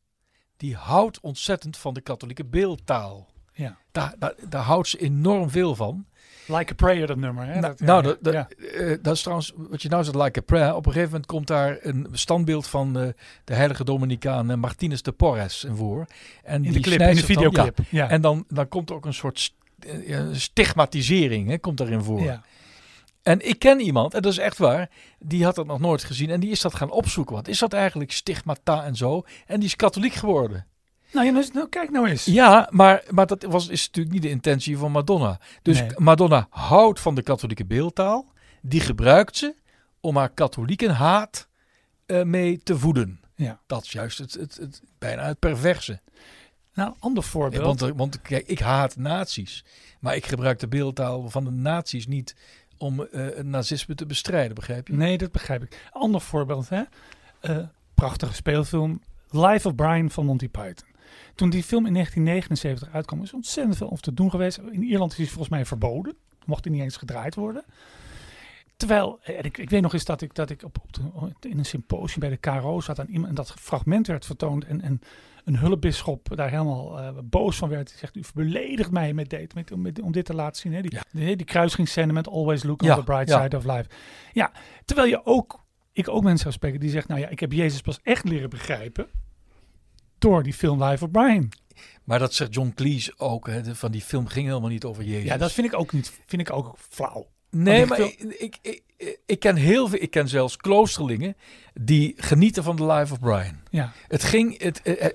die 0.56 0.76
houdt 0.76 1.20
ontzettend 1.20 1.76
van 1.76 1.94
de 1.94 2.00
katholieke 2.00 2.44
beeldtaal. 2.44 3.32
Ja. 3.52 3.76
Daar, 3.92 4.14
daar, 4.18 4.34
daar 4.48 4.62
houdt 4.62 4.88
ze 4.88 4.98
enorm 4.98 5.50
veel 5.50 5.74
van. 5.74 6.06
Like 6.46 6.72
a 6.72 6.74
Prayer, 6.74 7.06
dat 7.06 7.16
nummer. 7.16 7.44
Hè? 7.46 7.50
Nou, 7.60 7.60
Dat, 7.60 7.80
nou, 7.80 8.02
ja, 8.02 8.08
dat, 8.08 8.18
dat, 8.24 8.32
ja. 8.32 8.48
eh, 8.72 8.98
dat 9.02 9.14
is 9.14 9.20
trouwens 9.20 9.52
wat 9.56 9.82
je 9.82 9.88
nou 9.88 10.04
zegt, 10.04 10.16
like 10.16 10.38
a 10.38 10.42
prayer. 10.42 10.74
Op 10.74 10.86
een 10.86 10.92
gegeven 10.92 11.10
moment 11.10 11.26
komt 11.26 11.46
daar 11.46 11.78
een 11.80 12.06
standbeeld 12.12 12.66
van 12.66 12.98
eh, 12.98 13.08
de 13.44 13.54
heilige 13.54 13.84
Dominicaan 13.84 14.50
eh, 14.50 14.56
Martinez 14.56 15.00
de 15.00 15.12
Porres 15.12 15.64
in 15.64 15.76
voor. 15.76 16.06
En 16.42 16.54
in 16.54 16.62
die 16.62 16.72
de 16.72 16.80
clip, 16.80 17.00
in 17.00 17.06
de 17.08 17.14
dan- 17.14 17.24
videoclip. 17.24 17.78
Ja. 17.78 17.84
ja. 17.90 18.08
En 18.10 18.20
dan, 18.20 18.44
dan 18.48 18.68
komt 18.68 18.90
er 18.90 18.96
ook 18.96 19.04
een 19.06 19.14
soort 19.14 19.40
st- 19.40 19.54
eh, 19.78 20.08
ja, 20.08 20.34
stigmatisering 20.34 21.48
hè, 21.48 21.58
komt 21.58 21.78
daarin 21.78 22.02
voor. 22.02 22.20
Ja. 22.22 22.42
En 23.24 23.48
ik 23.48 23.58
ken 23.58 23.80
iemand, 23.80 24.14
en 24.14 24.22
dat 24.22 24.32
is 24.32 24.38
echt 24.38 24.58
waar, 24.58 24.90
die 25.18 25.44
had 25.44 25.54
dat 25.54 25.66
nog 25.66 25.80
nooit 25.80 26.04
gezien 26.04 26.30
en 26.30 26.40
die 26.40 26.50
is 26.50 26.60
dat 26.60 26.74
gaan 26.74 26.90
opzoeken. 26.90 27.34
Wat 27.34 27.48
is 27.48 27.58
dat 27.58 27.72
eigenlijk, 27.72 28.12
stigmata 28.12 28.84
en 28.84 28.96
zo? 28.96 29.22
En 29.46 29.56
die 29.60 29.68
is 29.68 29.76
katholiek 29.76 30.12
geworden. 30.14 30.66
Nou, 31.12 31.26
ja, 31.26 31.32
nou, 31.32 31.46
nou, 31.52 31.68
kijk 31.68 31.90
nou 31.90 32.08
eens. 32.08 32.24
Ja, 32.24 32.68
maar, 32.70 33.04
maar 33.10 33.26
dat 33.26 33.42
was, 33.42 33.68
is 33.68 33.86
natuurlijk 33.86 34.14
niet 34.14 34.22
de 34.22 34.30
intentie 34.30 34.78
van 34.78 34.92
Madonna. 34.92 35.40
Dus 35.62 35.80
Nee. 35.80 35.90
Madonna 35.96 36.46
houdt 36.50 37.00
van 37.00 37.14
de 37.14 37.22
katholieke 37.22 37.64
beeldtaal. 37.64 38.32
Die 38.62 38.80
gebruikt 38.80 39.36
ze 39.36 39.54
om 40.00 40.16
haar 40.16 40.28
katholiekenhaat 40.30 41.48
eh 42.06 42.22
mee 42.22 42.58
te 42.58 42.78
voeden. 42.78 43.20
Ja. 43.36 43.60
Dat 43.66 43.84
is 43.84 43.92
juist 43.92 44.18
het, 44.18 44.32
het, 44.34 44.56
het, 44.56 44.82
bijna 44.98 45.26
het 45.26 45.38
perverse. 45.38 46.00
Nou, 46.74 46.94
ander 46.98 47.22
Ja, 47.22 47.28
voorbeeld. 47.30 47.80
want, 47.80 47.96
want 47.96 48.22
kijk, 48.22 48.46
ik 48.46 48.58
haat 48.58 48.96
nazi's. 48.96 49.64
Maar 50.00 50.16
ik 50.16 50.26
gebruik 50.26 50.58
de 50.58 50.68
beeldtaal 50.68 51.28
van 51.30 51.44
de 51.44 51.50
nazi's 51.50 52.06
niet 52.06 52.36
om 52.78 52.98
het 53.10 53.46
nazisme 53.46 53.94
te 53.94 54.06
bestrijden, 54.06 54.54
begrijp 54.54 54.88
je? 54.88 54.94
Nee, 54.94 55.18
dat 55.18 55.32
begrijp 55.32 55.62
ik. 55.62 55.88
Ander 55.90 56.20
voorbeeld, 56.20 56.68
hè? 56.68 56.82
Eh, 57.40 57.58
prachtige 57.94 58.34
speelfilm. 58.34 59.00
Life 59.30 59.68
of 59.68 59.74
Brian 59.74 60.10
van 60.10 60.26
Monty 60.26 60.48
Python. 60.48 60.88
Toen 61.34 61.50
die 61.50 61.62
film 61.62 61.86
in 61.86 61.92
1979 61.92 62.94
uitkwam, 62.94 63.22
is 63.22 63.32
ontzettend 63.32 63.76
veel 63.76 63.90
over 63.90 64.02
te 64.02 64.14
doen 64.14 64.30
geweest. 64.30 64.58
In 64.58 64.82
Ierland 64.82 65.10
is 65.10 65.16
hij 65.16 65.26
volgens 65.26 65.48
mij 65.48 65.64
verboden. 65.64 66.16
Mocht 66.44 66.64
hij 66.64 66.72
niet 66.72 66.82
eens 66.82 66.96
gedraaid 66.96 67.34
worden. 67.34 67.64
Terwijl, 68.76 69.18
eh, 69.22 69.38
ik, 69.38 69.58
ik 69.58 69.70
weet 69.70 69.82
nog 69.82 69.92
eens 69.92 70.04
dat 70.04 70.20
ik, 70.20 70.34
dat 70.34 70.50
ik 70.50 70.62
op, 70.62 70.76
op 71.12 71.36
in 71.40 71.58
een 71.58 71.64
symposium 71.64 72.20
bij 72.20 72.28
de 72.28 72.36
KRO 72.36 72.80
zat 72.80 72.98
aan 72.98 73.06
iemand 73.06 73.28
en 73.28 73.34
dat 73.34 73.52
fragment 73.52 74.06
werd 74.06 74.26
vertoond. 74.26 74.64
En, 74.64 74.80
en 74.80 75.00
een 75.44 75.56
hulpbisschop 75.58 76.28
daar 76.36 76.50
helemaal 76.50 76.98
eh, 77.00 77.18
boos 77.24 77.56
van 77.56 77.68
werd. 77.68 77.88
Die 77.88 77.98
zegt, 77.98 78.16
u 78.16 78.22
beledigt 78.34 78.90
mij 78.90 79.12
met 79.12 79.30
dit, 79.30 79.54
met, 79.54 79.76
met, 79.76 80.00
om 80.00 80.12
dit 80.12 80.24
te 80.24 80.34
laten 80.34 80.60
zien. 80.60 80.72
Hè? 80.74 80.80
Die, 80.82 80.92
Ja. 80.94 81.02
die, 81.12 81.36
die 81.36 81.46
kruisingsscène 81.46 82.12
met 82.12 82.28
always 82.28 82.62
look 82.62 82.82
Ja, 82.82 82.90
on 82.90 82.98
the 82.98 83.04
bright 83.04 83.28
ja. 83.28 83.42
side 83.42 83.56
of 83.56 83.64
life. 83.64 83.84
Ja, 84.32 84.52
terwijl 84.84 85.08
je 85.08 85.26
ook, 85.26 85.64
ik 85.92 86.08
ook 86.08 86.22
mensen 86.22 86.38
zou 86.42 86.54
spreken 86.54 86.80
die 86.80 86.90
zegt, 86.90 87.08
nou 87.08 87.20
ja, 87.20 87.28
ik 87.28 87.40
heb 87.40 87.52
Jezus 87.52 87.80
pas 87.80 88.00
echt 88.02 88.24
leren 88.24 88.50
begrijpen 88.50 89.06
door 90.18 90.42
die 90.42 90.54
film 90.54 90.84
Life 90.84 91.04
of 91.04 91.10
Brian. 91.10 91.48
Maar 92.04 92.18
dat 92.18 92.34
zegt 92.34 92.54
John 92.54 92.72
Cleese 92.74 93.14
ook. 93.16 93.46
Hè, 93.46 93.74
van 93.74 93.92
die 93.92 94.00
film 94.00 94.26
ging 94.26 94.46
helemaal 94.46 94.68
niet 94.68 94.84
over 94.84 95.04
Jezus. 95.04 95.28
Ja, 95.28 95.36
dat 95.36 95.52
vind 95.52 95.66
ik 95.66 95.78
ook 95.78 95.92
niet, 95.92 96.20
vind 96.26 96.42
ik 96.42 96.52
ook 96.52 96.74
flauw. 96.78 97.26
Nee, 97.54 97.86
maar 97.86 98.00
ik 98.00 98.18
ik, 98.38 98.82
ik, 99.26 99.40
ken 99.40 99.56
heel 99.56 99.88
veel. 99.88 100.02
Ik 100.02 100.10
ken 100.10 100.28
zelfs 100.28 100.56
kloosterlingen 100.56 101.36
die 101.74 102.14
genieten 102.16 102.62
van 102.62 102.76
The 102.76 102.86
Life 102.86 103.12
of 103.12 103.20
Brian. 103.20 103.60
Ja, 103.70 103.92
Het 104.08 104.24
ging. 104.24 104.62
Het, 104.62 104.82
eh, 104.82 105.04
eh, 105.04 105.10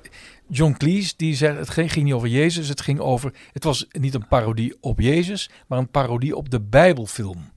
John 0.47 0.73
Cleese 0.78 1.13
die 1.17 1.36
zegt 1.36 1.58
het 1.58 1.69
ging, 1.69 1.91
ging 1.91 2.06
niet 2.06 2.13
over 2.13 2.28
Jezus. 2.28 2.69
Het 2.69 2.82
ging 2.82 2.99
over. 2.99 3.34
Het 3.54 3.63
was 3.63 3.88
niet 3.91 4.13
een 4.13 4.28
parodie 4.28 4.78
op 4.80 4.99
Jezus, 4.99 5.49
maar 5.67 5.80
een 5.80 5.89
parodie 5.89 6.36
op 6.36 6.49
de 6.49 6.62
Bijbelfilm. 6.62 7.52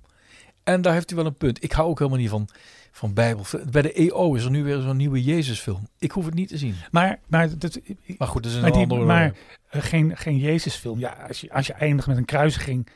En 0.63 0.83
daar 0.83 0.93
heeft 0.93 1.11
hij 1.11 1.19
wel 1.19 1.27
een 1.27 1.37
punt. 1.37 1.65
Ik 1.65 1.73
hou 1.73 1.89
ook 1.89 1.99
helemaal 1.99 2.21
niet 2.21 2.31
van, 2.31 2.49
van 2.91 3.15
Bijbelfilm. 3.15 3.71
Bij 3.71 3.83
de 3.83 3.93
EO 3.93 4.35
is 4.35 4.45
er 4.45 4.51
nu 4.51 4.65
weer 4.65 4.81
zo'n 4.81 4.97
nieuwe 4.97 5.23
Jezusfilm. 5.23 5.89
Ik 5.99 6.11
hoef 6.11 6.25
het 6.25 6.35
niet 6.35 6.49
te 6.49 6.59
zien. 6.59 6.75
maar, 6.91 7.21
maar, 7.27 7.59
dat, 7.59 7.81
Maar 8.19 8.29
goed, 8.29 8.43
dat 8.43 8.53
is 8.53 8.57
een 8.57 8.63
maar, 8.63 8.73
die, 8.73 8.83
andere. 8.83 9.05
maar 9.05 9.35
eh, 9.69 9.83
geen, 9.83 10.17
geen 10.17 10.39
Jezusfilm. 10.39 10.99
Ja, 10.99 11.17
als 11.29 11.41
je, 11.41 11.53
als 11.53 11.67
je 11.67 11.73
eindigt 11.73 12.09
met 12.09 12.17
een 12.17 12.25
kruisiging, 12.25 12.89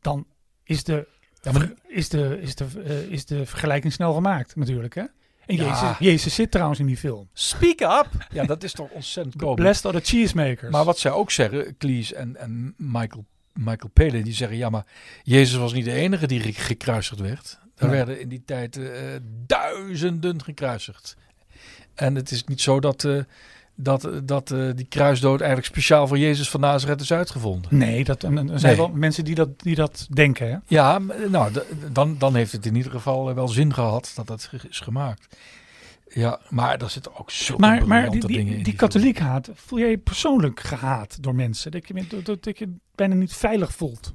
dan 0.00 0.26
is 0.66 0.84
de, 0.84 1.06
Ja, 1.42 1.52
maar- 1.52 1.72
is 1.86 2.08
de, 2.08 2.38
is 2.40 2.54
de, 2.54 2.66
eh, 2.84 3.00
is 3.02 3.24
de 3.24 3.46
vergelijking 3.46 3.92
snel 3.92 4.12
gemaakt 4.14 4.56
natuurlijk. 4.56 4.94
Hè? 4.94 5.00
En 5.46 5.56
Ja. 5.56 5.64
Jezus, 5.64 5.98
Jezus 5.98 6.34
zit 6.34 6.50
trouwens 6.50 6.80
in 6.80 6.86
die 6.86 6.96
film. 6.96 7.28
Speak 7.32 7.80
up! 7.80 8.26
Ja, 8.32 8.44
dat 8.44 8.62
is 8.62 8.72
toch 8.72 8.90
ontzettend 8.90 9.36
komisch. 9.36 9.54
Blessed 9.56 9.84
are 9.86 10.00
the 10.00 10.06
cheesemakers. 10.06 10.72
Maar 10.72 10.84
wat 10.84 10.98
zij 10.98 11.10
ook 11.10 11.30
zeggen, 11.30 11.76
Cleese 11.76 12.14
en, 12.16 12.36
en 12.36 12.74
Michael, 12.76 13.24
Michael 13.52 13.90
Palin, 13.92 14.22
die 14.24 14.32
zeggen, 14.32 14.56
ja, 14.56 14.70
maar 14.70 14.86
Jezus 15.22 15.56
was 15.58 15.72
niet 15.72 15.84
de 15.84 15.92
enige 15.92 16.26
die 16.26 16.40
ge- 16.40 16.52
gekruisigd 16.52 17.20
werd. 17.20 17.58
Er 17.76 17.86
Nee. 17.86 17.96
werden 17.96 18.20
in 18.20 18.28
die 18.28 18.42
tijd 18.44 18.76
eh, 18.76 18.90
duizenden 19.46 20.42
gekruisigd. 20.42 21.16
En 21.94 22.14
het 22.14 22.30
is 22.30 22.44
niet 22.44 22.60
zo 22.60 22.80
dat, 22.80 23.04
eh, 23.04 23.18
dat, 23.76 24.10
dat 24.24 24.50
eh, 24.50 24.70
die 24.74 24.86
kruisdood 24.88 25.40
eigenlijk 25.40 25.70
speciaal 25.70 26.06
voor 26.06 26.18
Jezus 26.18 26.50
van 26.50 26.60
Nazareth 26.60 27.00
is 27.00 27.12
uitgevonden. 27.12 27.78
Nee, 27.78 28.04
dat, 28.04 28.22
er 28.22 28.32
zijn 28.44 28.60
Nee. 28.62 28.76
wel 28.76 28.88
mensen 28.88 29.24
die 29.24 29.34
dat, 29.34 29.62
die 29.62 29.74
dat 29.74 30.06
denken. 30.10 30.50
Hè? 30.50 30.56
Ja, 30.66 30.98
nou, 31.28 31.52
dan, 31.92 32.18
dan 32.18 32.34
heeft 32.34 32.52
het 32.52 32.66
in 32.66 32.74
ieder 32.76 32.90
geval 32.90 33.28
eh, 33.28 33.34
wel 33.34 33.48
zin 33.48 33.74
gehad 33.74 34.12
dat 34.14 34.26
dat 34.26 34.50
is 34.68 34.80
gemaakt. 34.80 35.36
Ja, 36.08 36.40
maar 36.48 36.78
daar 36.78 36.90
zitten 36.90 37.16
ook 37.16 37.30
zo 37.30 37.56
Maar, 37.56 37.86
maar 37.86 38.10
die, 38.10 38.26
die, 38.26 38.36
dingen 38.36 38.56
in. 38.56 38.62
die 38.62 38.72
katholiek 38.74 39.18
haat, 39.18 39.50
voel 39.54 39.78
jij 39.78 39.90
je 39.90 39.98
persoonlijk 39.98 40.60
gehaat 40.60 41.22
door 41.22 41.34
mensen? 41.34 41.70
Dat 41.70 41.88
je, 41.88 42.22
dat, 42.22 42.42
dat, 42.44 42.58
je 42.58 42.74
bijna 42.94 43.14
niet 43.14 43.34
veilig 43.34 43.72
voelt? 43.72 44.14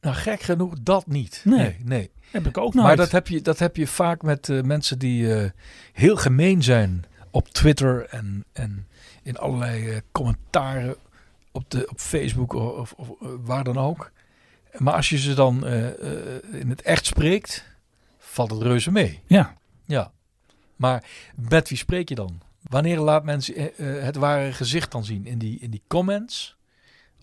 Nou, 0.00 0.14
gek 0.16 0.40
genoeg 0.40 0.74
dat 0.82 1.06
niet. 1.06 1.42
Nee. 1.44 1.58
nee. 1.58 1.76
nee. 1.84 2.10
Heb 2.30 2.46
ik 2.46 2.58
ook 2.58 2.74
nooit. 2.74 2.86
Maar 2.86 2.96
dat 2.96 3.10
heb 3.10 3.28
je, 3.28 3.40
dat 3.42 3.58
heb 3.58 3.76
je 3.76 3.86
vaak 3.86 4.22
met 4.22 4.48
eh, 4.48 4.62
mensen 4.62 4.98
die 4.98 5.50
heel 5.92 6.16
gemeen 6.16 6.62
zijn 6.62 7.04
op 7.30 7.48
Twitter 7.48 8.06
en, 8.06 8.44
en 8.52 8.86
in 9.22 9.36
allerlei 9.36 9.90
eh, 9.90 9.96
commentaren 10.12 10.96
op, 11.52 11.70
de, 11.70 11.88
op 11.90 12.00
Facebook 12.00 12.52
of, 12.52 12.92
of, 12.92 13.08
of, 13.08 13.20
eh, 13.20 13.28
waar 13.40 13.64
dan 13.64 13.78
ook. 13.78 14.10
Maar 14.76 14.94
als 14.94 15.08
je 15.08 15.18
ze 15.18 15.34
dan 15.34 15.66
eh, 15.66 15.86
in 16.60 16.68
het 16.68 16.82
echt 16.82 17.06
spreekt, 17.06 17.64
valt 18.18 18.50
het 18.50 18.62
reuze 18.62 18.92
mee. 18.92 19.20
Ja, 19.26 19.56
Ja. 19.84 20.12
Maar 20.76 21.04
met 21.34 21.68
wie 21.68 21.78
spreek 21.78 22.08
je 22.08 22.14
dan? 22.14 22.40
Wanneer 22.62 22.98
laat 22.98 23.24
mensen 23.24 23.70
het 24.02 24.16
ware 24.16 24.52
gezicht 24.52 24.92
dan 24.92 25.04
zien? 25.04 25.26
In 25.26 25.38
die, 25.38 25.58
in 25.58 25.70
die 25.70 25.82
comments? 25.86 26.56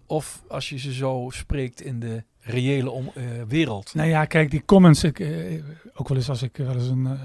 Of 0.06 0.43
als 0.48 0.70
je 0.70 0.78
ze 0.78 0.93
zo 0.93 1.30
spreekt 1.34 1.82
in 1.82 2.00
de 2.00 2.24
reële 2.39 2.89
om, 2.89 3.12
wereld? 3.48 3.93
nou 3.93 4.10
ja, 4.10 4.26
kijk, 4.26 4.52
die 4.52 4.65
comments, 4.65 5.04
ik, 5.04 5.20
ook 5.93 6.08
wel 6.08 6.17
eens 6.17 6.30
als 6.30 6.41
ik 6.41 6.58
wel 6.58 6.74
eens 6.74 6.88
een, 6.88 7.20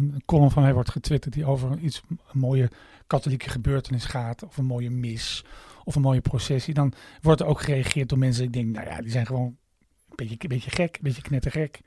een 0.00 0.22
column 0.26 0.50
van 0.50 0.62
mij 0.62 0.74
wordt 0.74 0.90
getwitterd 0.90 1.34
die 1.34 1.44
over 1.44 1.78
iets, 1.78 2.02
een 2.08 2.18
mooie 2.32 2.70
katholieke 3.06 3.50
gebeurtenis 3.50 4.04
gaat, 4.04 4.42
of 4.42 4.56
een 4.56 4.64
mooie 4.64 4.90
mis, 4.90 5.44
of 5.84 5.94
een 5.94 6.02
mooie 6.02 6.20
processie, 6.20 6.74
dan 6.74 6.92
wordt 7.20 7.40
er 7.40 7.46
ook 7.46 7.60
gereageerd 7.60 8.08
door 8.08 8.18
mensen. 8.18 8.44
Ik 8.44 8.52
denk, 8.52 8.74
nou 8.74 8.86
ja, 8.86 9.00
die 9.00 9.10
zijn 9.10 9.26
gewoon 9.26 9.46
een 9.46 10.16
beetje, 10.16 10.36
een 10.38 10.48
beetje 10.48 10.70
gek, 10.70 10.96
een 10.96 11.02
beetje 11.02 11.22
knettergek. 11.22 11.80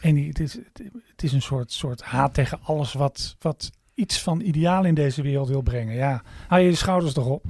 En 0.00 0.14
die, 0.14 0.28
het, 0.28 0.40
is, 0.40 0.58
het 1.06 1.22
is 1.22 1.32
een 1.32 1.42
soort, 1.42 1.72
soort 1.72 2.02
haat 2.02 2.34
tegen 2.34 2.60
alles 2.62 2.92
wat, 2.92 3.36
wat 3.38 3.70
iets 3.94 4.22
van 4.22 4.40
ideaal 4.40 4.84
in 4.84 4.94
deze 4.94 5.22
wereld 5.22 5.48
wil 5.48 5.62
brengen. 5.62 5.94
Ja, 5.94 6.22
haal 6.48 6.58
je 6.58 6.68
je 6.68 6.74
schouders 6.74 7.16
erop. 7.16 7.44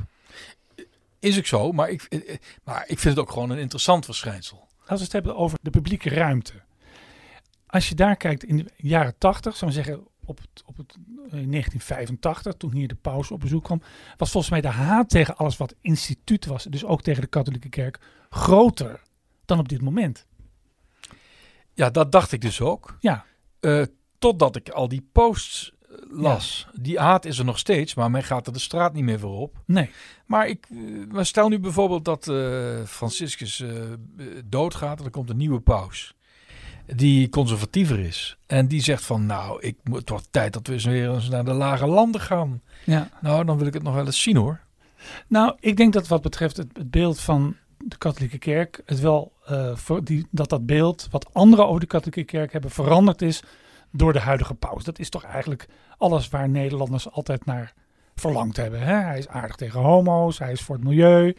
Is 1.19 1.39
ook 1.39 1.47
zo, 1.47 1.73
maar 1.73 1.91
ik, 1.91 2.03
eh, 2.03 2.33
eh, 2.33 2.39
maar 2.65 2.85
ik 2.87 2.99
vind 2.99 3.17
het 3.17 3.25
ook 3.25 3.33
gewoon 3.33 3.51
een 3.51 3.59
interessant 3.59 4.05
verschijnsel. 4.05 4.69
Als 4.87 4.99
we 4.99 5.05
het 5.05 5.13
hebben 5.13 5.37
over 5.37 5.59
de 5.63 5.71
publieke 5.71 6.09
ruimte. 6.09 6.53
Als 7.71 7.89
je 7.89 7.95
daar 7.95 8.17
kijkt 8.17 8.45
in 8.45 8.57
de 8.57 8.67
jaren 8.77 9.15
80, 9.19 9.57
zou 9.57 9.71
ik 9.71 9.77
zeggen 9.77 10.07
op 10.25 10.39
het, 10.39 10.63
op 10.67 10.77
het 10.77 10.93
eh, 10.95 11.31
1985, 11.31 12.55
toen 12.55 12.73
hier 12.73 12.89
de 12.89 12.95
paus 12.95 13.31
op 13.31 13.41
bezoek 13.41 13.65
kwam, 13.65 13.83
was 14.17 14.31
volgens 14.31 14.53
mij 14.53 14.61
de 14.61 14.69
haat 14.69 15.09
tegen 15.09 15.37
alles 15.37 15.57
wat 15.57 15.75
instituut 15.81 16.47
was, 16.47 16.65
dus 16.65 16.85
ook 16.85 17.03
tegen 17.03 17.23
de 17.23 17.29
katholieke 17.29 17.69
kerk, 17.69 17.99
groter 18.31 19.01
dan 19.45 19.59
op 19.59 19.69
dit 19.69 19.83
moment. 19.83 20.27
Ja, 21.75 21.91
dat 21.91 22.13
dacht 22.13 22.33
ik 22.33 22.41
dus 22.41 22.61
ook. 22.61 22.97
Ja, 23.01 23.25
Eh, 23.61 23.83
totdat 24.19 24.57
ik 24.57 24.69
al 24.69 24.89
die 24.89 25.09
posts 25.13 25.73
eh, 25.83 25.89
las. 26.11 26.69
Die 26.81 26.99
haat 26.99 27.25
is 27.25 27.39
er 27.39 27.45
nog 27.45 27.59
steeds, 27.59 27.95
maar 27.95 28.11
men 28.11 28.23
gaat 28.23 28.47
er 28.47 28.53
de 28.53 28.59
straat 28.59 28.93
niet 28.93 29.05
meer 29.05 29.19
voor 29.19 29.39
op. 29.39 29.63
nee. 29.67 29.91
Maar 30.27 30.49
ik, 30.49 30.67
eh, 30.71 30.79
maar 31.09 31.27
stel 31.27 31.49
nu 31.49 31.59
bijvoorbeeld 31.59 32.05
dat 32.05 32.29
eh, 32.29 32.85
Franciscus 32.85 33.61
eh, 33.61 33.93
eh, 33.93 33.99
doodgaat 34.45 34.99
en 34.99 35.05
er 35.05 35.11
komt 35.11 35.31
een 35.31 35.37
nieuwe 35.37 35.61
paus. 35.61 36.15
Die 36.97 37.29
conservatiever 37.29 37.99
is. 37.99 38.39
En 38.47 38.67
die 38.67 38.83
zegt 38.83 39.05
van 39.05 39.27
nou, 39.27 39.61
ik, 39.63 39.77
het 39.93 40.09
wordt 40.09 40.29
tijd 40.31 40.53
dat 40.53 40.67
we 40.67 40.73
eens 40.73 40.85
weer 40.85 41.11
eens 41.11 41.29
naar 41.29 41.45
de 41.45 41.53
lage 41.53 41.87
landen 41.87 42.21
gaan. 42.21 42.63
Ja. 42.85 43.09
Nou, 43.21 43.45
dan 43.45 43.59
wil 43.59 43.67
ik 43.67 43.75
het 43.75 43.83
nog 43.83 43.95
wel 43.95 44.07
eens 44.07 44.23
zien 44.23 44.37
hoor. 44.37 44.61
Nou, 45.27 45.57
ik 45.61 45.77
denk 45.77 45.93
dat 45.93 46.09
wat 46.09 46.23
betreft 46.23 46.57
het, 46.57 46.69
het 46.73 46.91
beeld 46.91 47.21
van 47.21 47.57
de 47.79 47.99
katholieke 47.99 48.39
kerk, 48.39 48.83
het 48.85 49.01
wel 49.01 49.33
eh, 49.45 49.77
voor 49.77 50.05
die, 50.05 50.27
dat 50.31 50.49
dat 50.49 50.67
beeld 50.67 51.09
wat 51.11 51.35
anderen 51.35 51.67
over 51.67 51.81
de 51.81 51.87
katholieke 51.87 52.25
kerk 52.25 52.53
hebben 52.53 52.71
veranderd 52.71 53.23
is 53.23 53.43
door 53.91 54.13
de 54.13 54.21
huidige 54.21 54.55
paus. 54.55 54.85
Dat 54.85 54.99
is 54.99 55.11
toch 55.11 55.25
eigenlijk 55.25 55.67
alles 55.99 56.29
waar 56.29 56.49
Nederlanders 56.49 57.11
altijd 57.11 57.45
naar 57.45 57.75
verlangd 58.15 58.57
hebben. 58.57 58.81
Hè? 58.81 58.95
Hij 58.95 59.19
is 59.19 59.29
aardig 59.29 59.57
tegen 59.57 59.81
homo's, 59.81 60.39
hij 60.39 60.53
is 60.53 60.61
voor 60.61 60.75
het 60.75 60.85
milieu. 60.85 61.37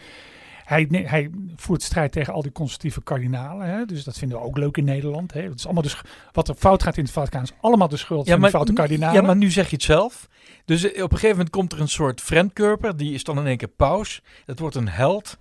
Hij, 0.69 0.87
hij 0.89 1.29
voert 1.55 1.83
strijd 1.83 2.11
tegen 2.11 2.33
al 2.33 2.41
die 2.41 2.51
conservatieve 2.51 3.01
kardinalen. 3.01 3.67
Hè? 3.67 3.85
Dus 3.85 4.03
dat 4.03 4.17
vinden 4.17 4.37
we 4.37 4.43
ook 4.43 4.57
leuk 4.57 4.77
in 4.77 4.83
Nederland. 4.83 5.33
Hè? 5.33 5.41
Het 5.41 5.55
is 5.55 5.65
allemaal 5.65 5.83
dus, 5.83 6.01
wat 6.31 6.47
er 6.47 6.55
fout 6.55 6.83
gaat 6.83 6.97
in 6.97 7.03
het 7.03 7.11
Vaticaan 7.11 7.43
is 7.43 7.53
allemaal 7.61 7.87
de 7.87 7.97
schuld 7.97 8.29
van 8.29 8.41
de 8.41 8.49
foute 8.49 8.73
kardinalen. 8.73 9.15
ja, 9.15 9.27
maar 9.27 9.35
nu 9.35 9.51
zeg 9.51 9.69
je 9.69 9.75
het 9.75 9.85
zelf. 9.85 10.27
Dus 10.65 10.83
eh, 10.83 11.03
op 11.03 11.11
een 11.11 11.17
gegeven 11.17 11.35
moment 11.35 11.49
komt 11.49 11.73
er 11.73 11.79
een 11.79 11.87
soort 11.87 12.21
vreemdkörper. 12.21 12.97
Die 12.97 13.13
is 13.13 13.23
dan 13.23 13.37
in 13.37 13.45
één 13.45 13.57
keer 13.57 13.67
paus. 13.67 14.21
Dat 14.45 14.59
wordt 14.59 14.75
een 14.75 14.89
held 14.89 15.37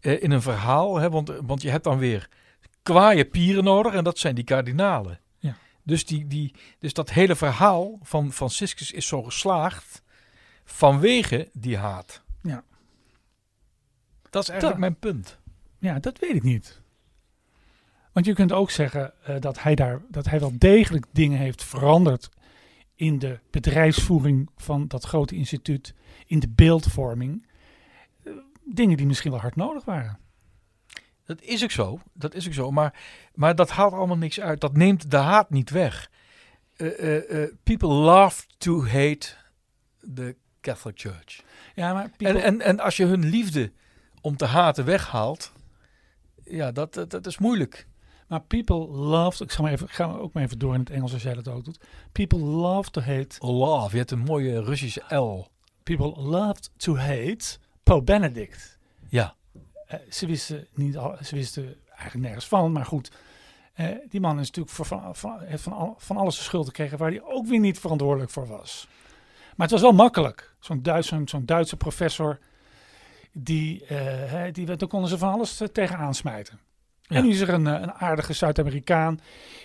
eh, 0.00 0.22
in 0.22 0.30
een 0.30 0.42
verhaal. 0.42 0.96
Hè, 0.96 1.10
want, 1.10 1.32
want 1.46 1.62
je 1.62 1.70
hebt 1.70 1.84
dan 1.84 1.98
weer 1.98 2.28
kwaaie 2.82 3.24
pieren 3.24 3.64
nodig. 3.64 3.94
En 3.94 4.04
dat 4.04 4.18
zijn 4.18 4.34
die 4.34 4.44
kardinalen. 4.44 5.20
Ja. 5.38 5.56
Dus, 5.82 6.06
die, 6.06 6.26
die, 6.26 6.54
dus 6.78 6.92
dat 6.92 7.10
hele 7.10 7.36
verhaal 7.36 7.98
van 8.02 8.32
Franciscus 8.32 8.92
is 8.92 9.06
zo 9.06 9.22
geslaagd 9.22 10.02
vanwege 10.64 11.48
die 11.52 11.76
haat. 11.76 12.22
Dat 14.30 14.42
is 14.42 14.48
eigenlijk 14.48 14.80
Dat- 14.80 14.90
mijn 14.90 14.98
punt. 15.14 15.38
Ja, 15.78 15.98
dat 15.98 16.18
weet 16.18 16.34
ik 16.34 16.42
niet. 16.42 16.80
Want 18.12 18.26
je 18.26 18.34
kunt 18.34 18.52
ook 18.52 18.70
zeggen 18.70 19.12
eh, 19.24 19.36
dat, 19.40 19.62
hij 19.62 19.74
daar, 19.74 20.00
dat 20.08 20.26
hij 20.26 20.40
wel 20.40 20.52
degelijk 20.58 21.06
dingen 21.12 21.38
heeft 21.38 21.64
veranderd 21.64 22.28
in 22.94 23.18
de 23.18 23.38
bedrijfsvoering 23.50 24.50
van 24.56 24.88
dat 24.88 25.04
grote 25.04 25.36
instituut, 25.36 25.94
in 26.26 26.38
de 26.38 26.48
beeldvorming. 26.48 27.46
Eh, 28.24 28.32
dingen 28.64 28.96
die 28.96 29.06
misschien 29.06 29.30
wel 29.30 29.40
hard 29.40 29.56
nodig 29.56 29.84
waren. 29.84 30.18
Dat 31.24 31.42
is 31.42 31.62
ook 31.62 31.70
zo. 31.70 32.00
Dat 32.12 32.34
is 32.34 32.46
ook 32.46 32.52
zo. 32.52 32.70
Maar, 32.70 33.00
maar 33.34 33.54
dat 33.54 33.70
haalt 33.70 33.92
allemaal 33.92 34.16
niks 34.18 34.40
uit. 34.40 34.60
Dat 34.60 34.76
neemt 34.76 35.10
de 35.10 35.16
haat 35.16 35.50
niet 35.50 35.70
weg. 35.70 36.10
Eh, 36.76 37.44
people 37.62 37.88
love 37.88 38.42
to 38.58 38.84
hate 38.86 39.28
the 40.14 40.36
Catholic 40.60 41.00
Church. 41.00 41.42
Ja, 41.74 41.92
maar 41.92 42.10
En, 42.18 42.42
en, 42.42 42.60
en 42.60 42.80
als 42.80 42.96
je 42.96 43.04
hun 43.04 43.24
liefde 43.24 43.72
om 44.20 44.36
te 44.36 44.44
haten 44.44 44.84
weghaalt, 44.84 45.52
ja, 46.44 46.72
dat, 46.72 46.94
dat, 46.94 47.10
dat 47.10 47.26
is 47.26 47.38
moeilijk. 47.38 47.86
Maar 48.28 48.40
people 48.42 48.86
love, 48.88 49.44
ik 49.44 49.52
ga, 49.52 49.62
maar 49.62 49.72
even, 49.72 49.88
ga 49.88 50.04
ook 50.12 50.32
maar 50.32 50.42
even 50.42 50.58
door 50.58 50.74
in 50.74 50.80
het 50.80 50.90
Engels 50.90 51.12
als 51.12 51.22
jij 51.22 51.34
dat 51.34 51.48
ook 51.48 51.64
doet. 51.64 51.80
People 52.12 52.38
love 52.38 52.90
to 52.90 53.00
hate, 53.00 53.46
Love, 53.46 53.90
je 53.90 53.96
hebt 53.98 54.10
een 54.10 54.18
mooie 54.18 54.62
Russische 54.62 55.14
L. 55.16 55.46
people 55.82 56.20
loved 56.22 56.70
to 56.76 56.96
hate 56.96 57.58
Pope 57.82 58.02
Benedict. 58.04 58.78
Ja, 59.08 59.34
Eh, 59.86 59.98
ze 60.10 60.26
wisten 60.26 60.66
niet, 60.74 60.96
al, 60.96 61.16
ze 61.22 61.34
wisten 61.34 61.76
eigenlijk 61.88 62.20
nergens 62.24 62.48
van, 62.48 62.72
maar 62.72 62.84
goed. 62.86 63.10
eh, 63.74 63.86
die 64.08 64.20
man 64.20 64.38
is 64.40 64.46
natuurlijk 64.46 64.74
voor 64.76 64.86
van, 64.86 65.16
van, 65.16 65.40
heeft 65.40 65.62
van, 65.62 65.72
al- 65.72 65.94
van 65.98 66.16
alles 66.16 66.36
de 66.36 66.42
schuld 66.42 66.66
gekregen 66.66 66.98
waar 66.98 67.10
hij 67.10 67.22
ook 67.22 67.46
weer 67.46 67.58
niet 67.60 67.78
verantwoordelijk 67.78 68.30
voor 68.30 68.46
was. 68.46 68.88
Maar 69.56 69.66
het 69.68 69.70
was 69.70 69.80
wel 69.80 69.92
makkelijk. 69.92 70.54
Zo'n 70.60 70.82
Duits, 70.82 71.12
zo'n 71.24 71.44
Duitse 71.46 71.76
professor, 71.76 72.38
die, 73.32 73.84
eh, 73.86 74.52
die, 74.52 74.66
daar 74.66 74.88
konden 74.88 75.08
ze 75.10 75.18
van 75.18 75.32
alles 75.32 75.60
eh, 75.60 75.68
tegen 75.68 75.96
aansmijten. 75.96 76.60
Ja. 77.02 77.16
En 77.16 77.24
nu 77.24 77.30
is 77.30 77.40
er 77.40 77.48
een, 77.48 77.66
eh, 77.66 77.80
een 77.80 77.92
aardige 77.92 78.32
Zuid-Amerikaan 78.32 79.20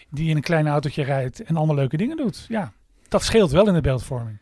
die 0.10 0.30
in 0.30 0.36
een 0.36 0.42
klein 0.42 0.68
autootje 0.68 1.04
rijdt 1.04 1.44
en 1.44 1.56
allemaal 1.56 1.76
leuke 1.76 1.98
dingen 1.98 2.18
doet. 2.18 2.46
Ja, 2.48 2.74
dat 3.08 3.24
scheelt 3.24 3.52
wel 3.52 3.68
in 3.68 3.74
de 3.74 3.82
beeldvorming. 3.82 4.38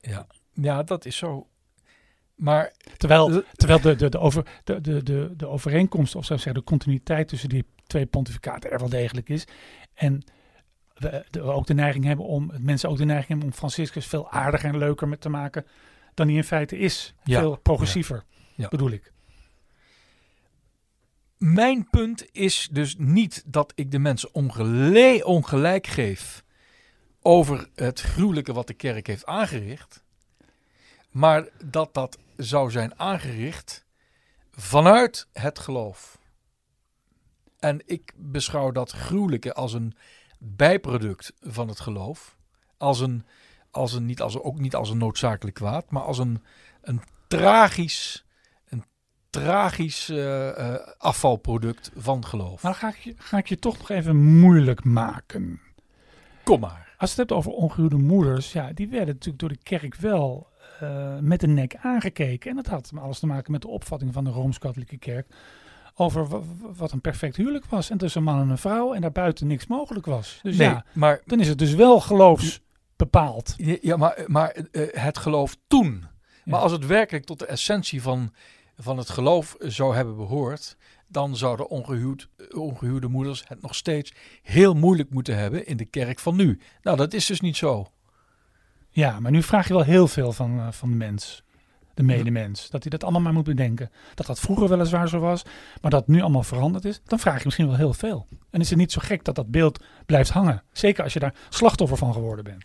ja. 0.00 0.26
ja, 0.52 0.82
dat 0.82 1.04
is 1.04 1.16
zo. 1.16 1.46
Maar 2.34 2.72
Terwijl, 2.96 3.42
terwijl 3.52 3.80
de, 3.80 3.96
de, 3.96 4.08
de, 4.08 4.18
over, 4.18 4.46
de, 4.64 4.80
de, 4.80 5.02
de, 5.02 5.32
de 5.36 5.46
overeenkomst, 5.46 6.14
of 6.14 6.24
zou 6.24 6.38
ik 6.38 6.44
zeggen, 6.44 6.62
de 6.62 6.70
continuïteit 6.70 7.28
tussen 7.28 7.48
die 7.48 7.64
twee 7.86 8.06
pontificaten 8.06 8.70
er 8.70 8.78
wel 8.78 8.88
degelijk 8.88 9.28
is. 9.28 9.44
En 9.94 10.22
we 10.94 11.24
de, 11.30 11.40
ook 11.40 11.66
de 11.66 11.74
neiging 11.74 12.04
hebben 12.04 12.24
om, 12.24 12.50
mensen 12.58 12.88
ook 12.88 12.96
de 12.96 13.04
neiging 13.04 13.28
hebben 13.28 13.46
om 13.46 13.52
Franciscus 13.52 14.06
veel 14.06 14.30
aardiger 14.30 14.68
en 14.68 14.78
leuker 14.78 15.08
met 15.08 15.20
te 15.20 15.28
maken 15.28 15.66
dan 16.14 16.26
hij 16.26 16.36
in 16.36 16.44
feite 16.44 16.78
is. 16.78 17.14
Ja, 17.24 17.40
Veel 17.40 17.56
progressiever, 17.56 18.16
Ja. 18.16 18.39
Bedoel 18.68 18.90
ik. 18.90 19.12
Mijn 21.38 21.88
punt 21.90 22.28
is 22.32 22.68
dus 22.72 22.94
niet 22.98 23.42
dat 23.46 23.72
ik 23.74 23.90
de 23.90 23.98
mensen 23.98 24.34
ongelijk 25.24 25.86
geef 25.86 26.44
over 27.22 27.68
het 27.74 28.00
gruwelijke 28.00 28.52
wat 28.52 28.66
de 28.66 28.74
kerk 28.74 29.06
heeft 29.06 29.26
aangericht, 29.26 30.02
maar 31.10 31.48
dat 31.64 31.94
dat 31.94 32.18
zou 32.36 32.70
zijn 32.70 32.98
aangericht 32.98 33.84
vanuit 34.50 35.28
het 35.32 35.58
geloof. 35.58 36.18
En 37.58 37.82
ik 37.86 38.12
beschouw 38.16 38.70
dat 38.70 38.90
gruwelijke 38.90 39.54
als 39.54 39.72
een 39.72 39.94
bijproduct 40.38 41.32
van 41.40 41.68
het 41.68 41.80
geloof, 41.80 42.36
als 42.76 43.00
een, 43.00 43.24
als 43.70 43.92
een, 43.92 44.06
niet 44.06 44.20
als, 44.20 44.38
ook 44.38 44.58
niet 44.58 44.74
als 44.74 44.90
een 44.90 44.98
noodzakelijk 44.98 45.56
kwaad, 45.56 45.90
maar 45.90 46.02
als 46.02 46.18
een, 46.18 46.44
een 46.80 47.02
tragisch 47.28 48.24
tragisch 49.30 50.08
eh, 50.08 50.48
eh, 50.74 50.80
afvalproduct 50.98 51.90
van 51.96 52.24
geloof. 52.24 52.62
Maar 52.62 52.72
dan 52.72 52.80
ga 52.80 52.88
ik, 52.88 52.96
je, 52.96 53.14
ga 53.16 53.38
ik 53.38 53.46
je 53.48 53.58
toch 53.58 53.78
nog 53.78 53.90
even 53.90 54.16
moeilijk 54.40 54.84
maken. 54.84 55.60
Kom 56.44 56.60
maar. 56.60 56.94
Als 56.98 57.14
je 57.14 57.20
het 57.20 57.28
hebt 57.28 57.32
over 57.32 57.52
ongehuwde 57.52 57.96
moeders, 57.96 58.52
ja, 58.52 58.70
die 58.74 58.88
werden 58.88 59.14
natuurlijk 59.14 59.38
door 59.38 59.48
de 59.48 59.58
kerk 59.62 59.94
wel 59.94 60.48
eh, 60.80 61.16
met 61.20 61.40
de 61.40 61.46
nek 61.46 61.76
aangekeken. 61.82 62.50
En 62.50 62.56
dat 62.56 62.66
had 62.66 62.90
alles 63.00 63.18
te 63.18 63.26
maken 63.26 63.52
met 63.52 63.62
de 63.62 63.68
opvatting 63.68 64.12
van 64.12 64.24
de 64.24 64.30
Rooms-Katholieke 64.30 64.98
Kerk 64.98 65.26
over 65.94 66.28
wa- 66.28 66.38
wa- 66.38 66.72
wat 66.76 66.92
een 66.92 67.00
perfect 67.00 67.36
huwelijk 67.36 67.64
was. 67.64 67.90
En 67.90 67.98
tussen 67.98 68.22
man 68.22 68.40
en 68.40 68.48
een 68.48 68.58
vrouw 68.58 68.92
en 68.94 69.00
daarbuiten 69.00 69.46
niks 69.46 69.66
mogelijk 69.66 70.06
was. 70.06 70.38
Dus 70.42 70.56
nee, 70.56 70.68
ja, 70.68 70.84
maar, 70.92 71.20
dan 71.24 71.40
is 71.40 71.48
het 71.48 71.58
dus 71.58 71.74
wel 71.74 72.00
geloofsbepaald. 72.00 73.54
ja, 73.80 73.96
maar, 73.96 74.24
maar 74.26 74.56
het 74.92 75.18
geloof 75.18 75.56
toen. 75.66 76.00
Ja. 76.02 76.08
Maar 76.44 76.60
als 76.60 76.72
het 76.72 76.86
werkelijk 76.86 77.24
tot 77.24 77.38
de 77.38 77.46
essentie 77.46 78.02
van, 78.02 78.32
van 78.82 78.98
het 78.98 79.10
geloof 79.10 79.56
zou 79.58 79.94
hebben 79.94 80.16
behoord, 80.16 80.76
dan 81.06 81.36
zouden 81.36 81.68
ongehuwd, 81.68 82.28
ongehuwde 82.50 83.08
moeders 83.08 83.44
het 83.46 83.62
nog 83.62 83.74
steeds 83.74 84.12
heel 84.42 84.74
moeilijk 84.74 85.10
moeten 85.10 85.36
hebben 85.36 85.66
in 85.66 85.76
de 85.76 85.84
kerk 85.84 86.18
van 86.18 86.36
nu. 86.36 86.60
Nou, 86.82 86.96
dat 86.96 87.12
is 87.12 87.26
dus 87.26 87.40
niet 87.40 87.56
zo. 87.56 87.90
Ja, 88.90 89.20
maar 89.20 89.30
nu 89.30 89.42
vraag 89.42 89.68
je 89.68 89.74
wel 89.74 89.82
heel 89.82 90.08
veel 90.08 90.32
van, 90.32 90.58
eh, 90.58 90.72
van 90.72 90.90
de 90.90 90.96
mens. 90.96 91.42
De 91.94 92.02
medemens. 92.02 92.70
Dat 92.70 92.82
hij 92.82 92.90
dat 92.90 93.02
allemaal 93.02 93.20
maar 93.20 93.32
moet 93.32 93.44
bedenken. 93.44 93.90
Dat 94.14 94.26
dat 94.26 94.40
vroeger 94.40 94.68
weliswaar 94.68 95.08
zo 95.08 95.18
was, 95.18 95.42
maar 95.80 95.90
dat 95.90 96.06
nu 96.06 96.20
allemaal 96.20 96.42
veranderd 96.42 96.84
is. 96.84 97.00
Dan 97.04 97.18
vraag 97.18 97.38
je 97.38 97.44
misschien 97.44 97.66
wel 97.66 97.76
heel 97.76 97.92
veel. 97.92 98.26
En 98.50 98.60
is 98.60 98.70
het 98.70 98.78
niet 98.78 98.92
zo 98.92 99.00
gek 99.04 99.24
dat 99.24 99.34
dat 99.34 99.50
beeld 99.50 99.84
blijft 100.06 100.30
hangen. 100.30 100.62
Zeker 100.72 101.04
als 101.04 101.12
je 101.12 101.18
daar 101.18 101.34
slachtoffer 101.48 101.96
van 101.96 102.12
geworden 102.12 102.44
bent. 102.44 102.64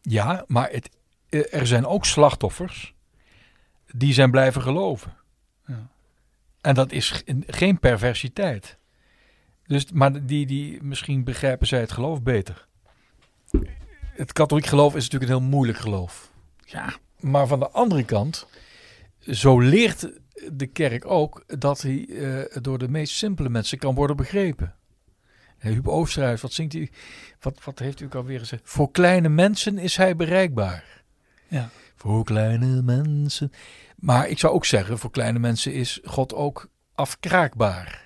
Ja, 0.00 0.44
maar 0.46 0.70
het, 0.70 0.90
eh, 1.28 1.54
er 1.54 1.66
zijn 1.66 1.86
ook 1.86 2.04
slachtoffers 2.04 2.94
die 3.96 4.12
zijn 4.12 4.30
blijven 4.30 4.62
geloven. 4.62 5.16
Ja. 5.66 5.88
En 6.60 6.74
dat 6.74 6.92
is 6.92 7.10
ge- 7.10 7.42
geen 7.46 7.78
perversiteit. 7.78 8.78
Dus, 9.66 9.92
maar 9.92 10.26
die, 10.26 10.46
die, 10.46 10.82
misschien 10.82 11.24
begrijpen 11.24 11.66
zij 11.66 11.80
het 11.80 11.92
geloof 11.92 12.22
beter. 12.22 12.66
Het 14.00 14.32
katholiek 14.32 14.66
geloof 14.66 14.94
is 14.96 15.02
natuurlijk 15.02 15.32
een 15.32 15.38
heel 15.38 15.48
moeilijk 15.48 15.78
geloof. 15.78 16.30
Ja, 16.64 16.94
Maar 17.20 17.46
van 17.46 17.58
de 17.58 17.70
andere 17.70 18.04
kant, 18.04 18.46
zo 19.18 19.58
leert 19.60 20.08
de 20.52 20.66
kerk 20.66 21.06
ook 21.06 21.44
dat 21.58 21.80
hij 21.82 22.06
eh, 22.08 22.56
door 22.62 22.78
de 22.78 22.88
meest 22.88 23.14
simpele 23.14 23.48
mensen 23.48 23.78
kan 23.78 23.94
worden 23.94 24.16
begrepen. 24.16 24.74
Hè, 25.58 25.70
Huub 25.70 25.88
Oosterhuis, 25.88 26.40
wat 26.40 26.52
zingt 26.52 26.72
hij? 26.72 26.90
Wat, 27.40 27.64
wat 27.64 27.78
heeft 27.78 28.00
u 28.00 28.04
ook 28.04 28.14
alweer 28.14 28.38
gezegd? 28.38 28.62
Voor 28.64 28.90
kleine 28.90 29.28
mensen 29.28 29.78
is 29.78 29.96
hij 29.96 30.16
bereikbaar. 30.16 31.02
Ja. 31.48 31.68
Voor 31.96 32.24
kleine 32.24 32.82
mensen. 32.82 33.52
Maar 34.02 34.28
ik 34.28 34.38
zou 34.38 34.52
ook 34.54 34.64
zeggen, 34.64 34.98
voor 34.98 35.10
kleine 35.10 35.38
mensen 35.38 35.72
is 35.72 36.00
God 36.04 36.34
ook 36.34 36.68
afkraakbaar. 36.94 38.04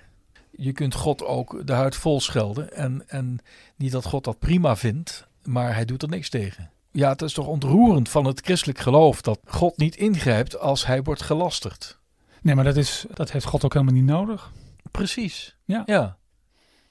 Je 0.51 0.71
kunt 0.71 0.93
God 0.93 1.23
ook 1.23 1.67
de 1.67 1.73
huid 1.73 1.95
vol 1.95 2.21
schelden. 2.21 2.73
En, 2.73 3.03
en 3.07 3.39
niet 3.75 3.91
dat 3.91 4.05
God 4.05 4.23
dat 4.23 4.39
prima 4.39 4.75
vindt, 4.75 5.27
maar 5.43 5.73
hij 5.73 5.85
doet 5.85 6.01
er 6.03 6.09
niks 6.09 6.29
tegen. 6.29 6.69
Ja, 6.91 7.09
het 7.09 7.21
is 7.21 7.33
toch 7.33 7.47
ontroerend 7.47 8.09
van 8.09 8.25
het 8.25 8.39
christelijk 8.43 8.79
geloof 8.79 9.21
dat 9.21 9.39
God 9.45 9.77
niet 9.77 9.95
ingrijpt 9.95 10.59
als 10.59 10.85
hij 10.85 11.03
wordt 11.03 11.21
gelasterd. 11.21 11.97
nee, 12.41 12.55
maar 12.55 12.63
dat, 12.63 12.77
is, 12.77 13.05
dat 13.13 13.31
heeft 13.31 13.45
God 13.45 13.65
ook 13.65 13.73
helemaal 13.73 13.93
niet 13.95 14.03
nodig. 14.05 14.51
Precies. 14.91 15.55
Ja. 15.65 15.83
ja. 15.85 16.17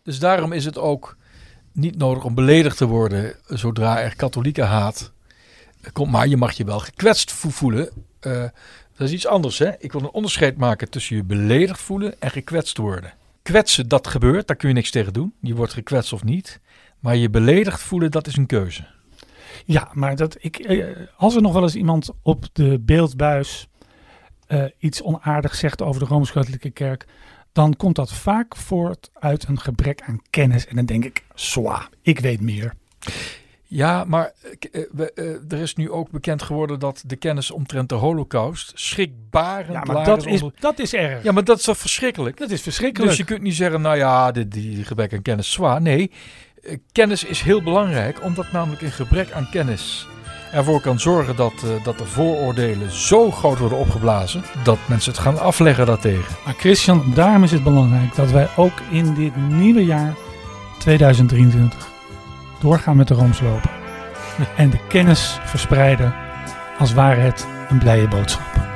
Dus 0.02 0.18
daarom 0.18 0.52
is 0.52 0.64
het 0.64 0.78
ook 0.78 1.16
niet 1.72 1.96
nodig 1.96 2.24
om 2.24 2.34
beledigd 2.34 2.76
te 2.76 2.86
worden 2.86 3.34
zodra 3.46 4.00
er 4.00 4.16
katholieke 4.16 4.62
haat 4.62 5.12
komt. 5.92 6.10
Maar 6.10 6.26
je 6.28 6.36
mag 6.36 6.52
je 6.52 6.64
wel 6.64 6.80
gekwetst 6.80 7.32
vo- 7.32 7.48
voelen. 7.50 7.90
Eh, 8.20 8.44
dat 8.96 9.08
is 9.08 9.14
iets 9.14 9.26
anders. 9.26 9.58
Hè? 9.58 9.70
Ik 9.78 9.92
wil 9.92 10.00
een 10.00 10.10
onderscheid 10.10 10.56
maken 10.56 10.90
tussen 10.90 11.16
je 11.16 11.24
beledigd 11.24 11.80
voelen 11.80 12.20
en 12.20 12.30
gekwetst 12.30 12.76
worden. 12.76 13.12
Kwetsen, 13.42 13.88
dat 13.88 14.06
gebeurt. 14.06 14.46
Daar 14.46 14.56
kun 14.56 14.68
je 14.68 14.74
niks 14.74 14.90
tegen 14.90 15.12
doen. 15.12 15.32
Je 15.40 15.54
wordt 15.54 15.72
gekwetst 15.72 16.12
of 16.12 16.24
niet. 16.24 16.60
Maar 17.00 17.16
je 17.16 17.30
beledigd 17.30 17.82
voelen, 17.82 18.10
dat 18.10 18.26
is 18.26 18.36
een 18.36 18.46
keuze. 18.46 18.86
Ja, 19.64 19.88
maar 19.92 20.16
dat 20.16 20.36
ik, 20.40 20.58
eh, 20.58 20.86
als 21.16 21.34
er 21.34 21.42
nog 21.42 21.52
wel 21.52 21.62
eens 21.62 21.74
iemand 21.74 22.10
op 22.22 22.44
de 22.52 22.78
beeldbuis 22.80 23.68
eh, 24.46 24.64
iets 24.78 25.02
onaardigs 25.02 25.58
zegt 25.58 25.82
over 25.82 26.00
de 26.00 26.06
Rooms-Katholieke 26.06 26.70
Kerk, 26.70 27.06
dan 27.52 27.76
komt 27.76 27.96
dat 27.96 28.12
vaak 28.12 28.56
voort 28.56 29.10
uit 29.12 29.48
een 29.48 29.60
gebrek 29.60 30.02
aan 30.02 30.20
kennis. 30.30 30.66
En 30.66 30.76
dan 30.76 30.86
denk 30.86 31.04
ik, 31.04 31.24
zwa, 31.34 31.88
ik 32.02 32.18
weet 32.18 32.40
meer. 32.40 32.72
Ja, 33.68 34.04
maar 34.04 34.32
eh, 34.72 34.82
eh, 34.82 35.06
eh, 35.14 35.34
er 35.48 35.58
is 35.58 35.74
nu 35.74 35.90
ook 35.90 36.10
bekend 36.10 36.42
geworden 36.42 36.78
dat 36.78 37.02
de 37.06 37.16
kennis 37.16 37.50
omtrent 37.50 37.88
de 37.88 37.94
holocaust 37.94 38.72
schrikbarend 38.74 39.72
Ja, 39.72 39.92
maar 39.92 40.04
dat 40.04 40.26
is, 40.26 40.42
onder- 40.42 40.58
dat 40.60 40.78
is 40.78 40.94
erg. 40.94 41.22
Ja, 41.22 41.32
maar 41.32 41.44
dat 41.44 41.58
is 41.58 41.64
toch 41.64 41.78
verschrikkelijk? 41.78 42.36
dat 42.38 42.50
is 42.50 42.62
verschrikkelijk. 42.62 43.10
Dus 43.10 43.18
je 43.18 43.24
kunt 43.24 43.42
niet 43.42 43.54
zeggen, 43.54 43.80
nou 43.80 43.96
ja, 43.96 44.32
die, 44.32 44.48
die 44.48 44.84
gebrek 44.84 45.12
aan 45.12 45.22
kennis 45.22 45.46
is 45.46 45.52
zwaar. 45.52 45.82
Nee, 45.82 46.10
kennis 46.92 47.24
is 47.24 47.40
heel 47.40 47.62
belangrijk, 47.62 48.22
omdat 48.24 48.52
namelijk 48.52 48.82
een 48.82 48.92
gebrek 48.92 49.32
aan 49.32 49.48
kennis 49.50 50.06
ervoor 50.52 50.80
kan 50.80 51.00
zorgen 51.00 51.36
dat, 51.36 51.52
dat 51.84 51.98
de 51.98 52.04
vooroordelen 52.04 52.90
zo 52.90 53.30
groot 53.30 53.58
worden 53.58 53.78
opgeblazen, 53.78 54.42
dat 54.64 54.78
mensen 54.88 55.12
het 55.12 55.20
gaan 55.20 55.38
afleggen 55.38 55.86
daartegen. 55.86 56.36
Maar 56.44 56.54
Christian, 56.54 57.12
daarom 57.14 57.42
is 57.42 57.50
het 57.50 57.64
belangrijk 57.64 58.14
dat 58.14 58.30
wij 58.30 58.48
ook 58.56 58.80
in 58.90 59.14
dit 59.14 59.36
nieuwe 59.36 59.84
jaar 59.84 60.14
2023 60.78 61.94
doorgaan 62.60 62.96
met 62.96 63.08
de 63.08 63.14
Roomslopen. 63.14 63.70
en 64.56 64.70
de 64.70 64.86
kennis 64.88 65.38
verspreiden 65.44 66.14
als 66.78 66.92
ware 66.92 67.20
het 67.20 67.46
een 67.68 67.78
blije 67.78 68.08
boodschap. 68.08 68.75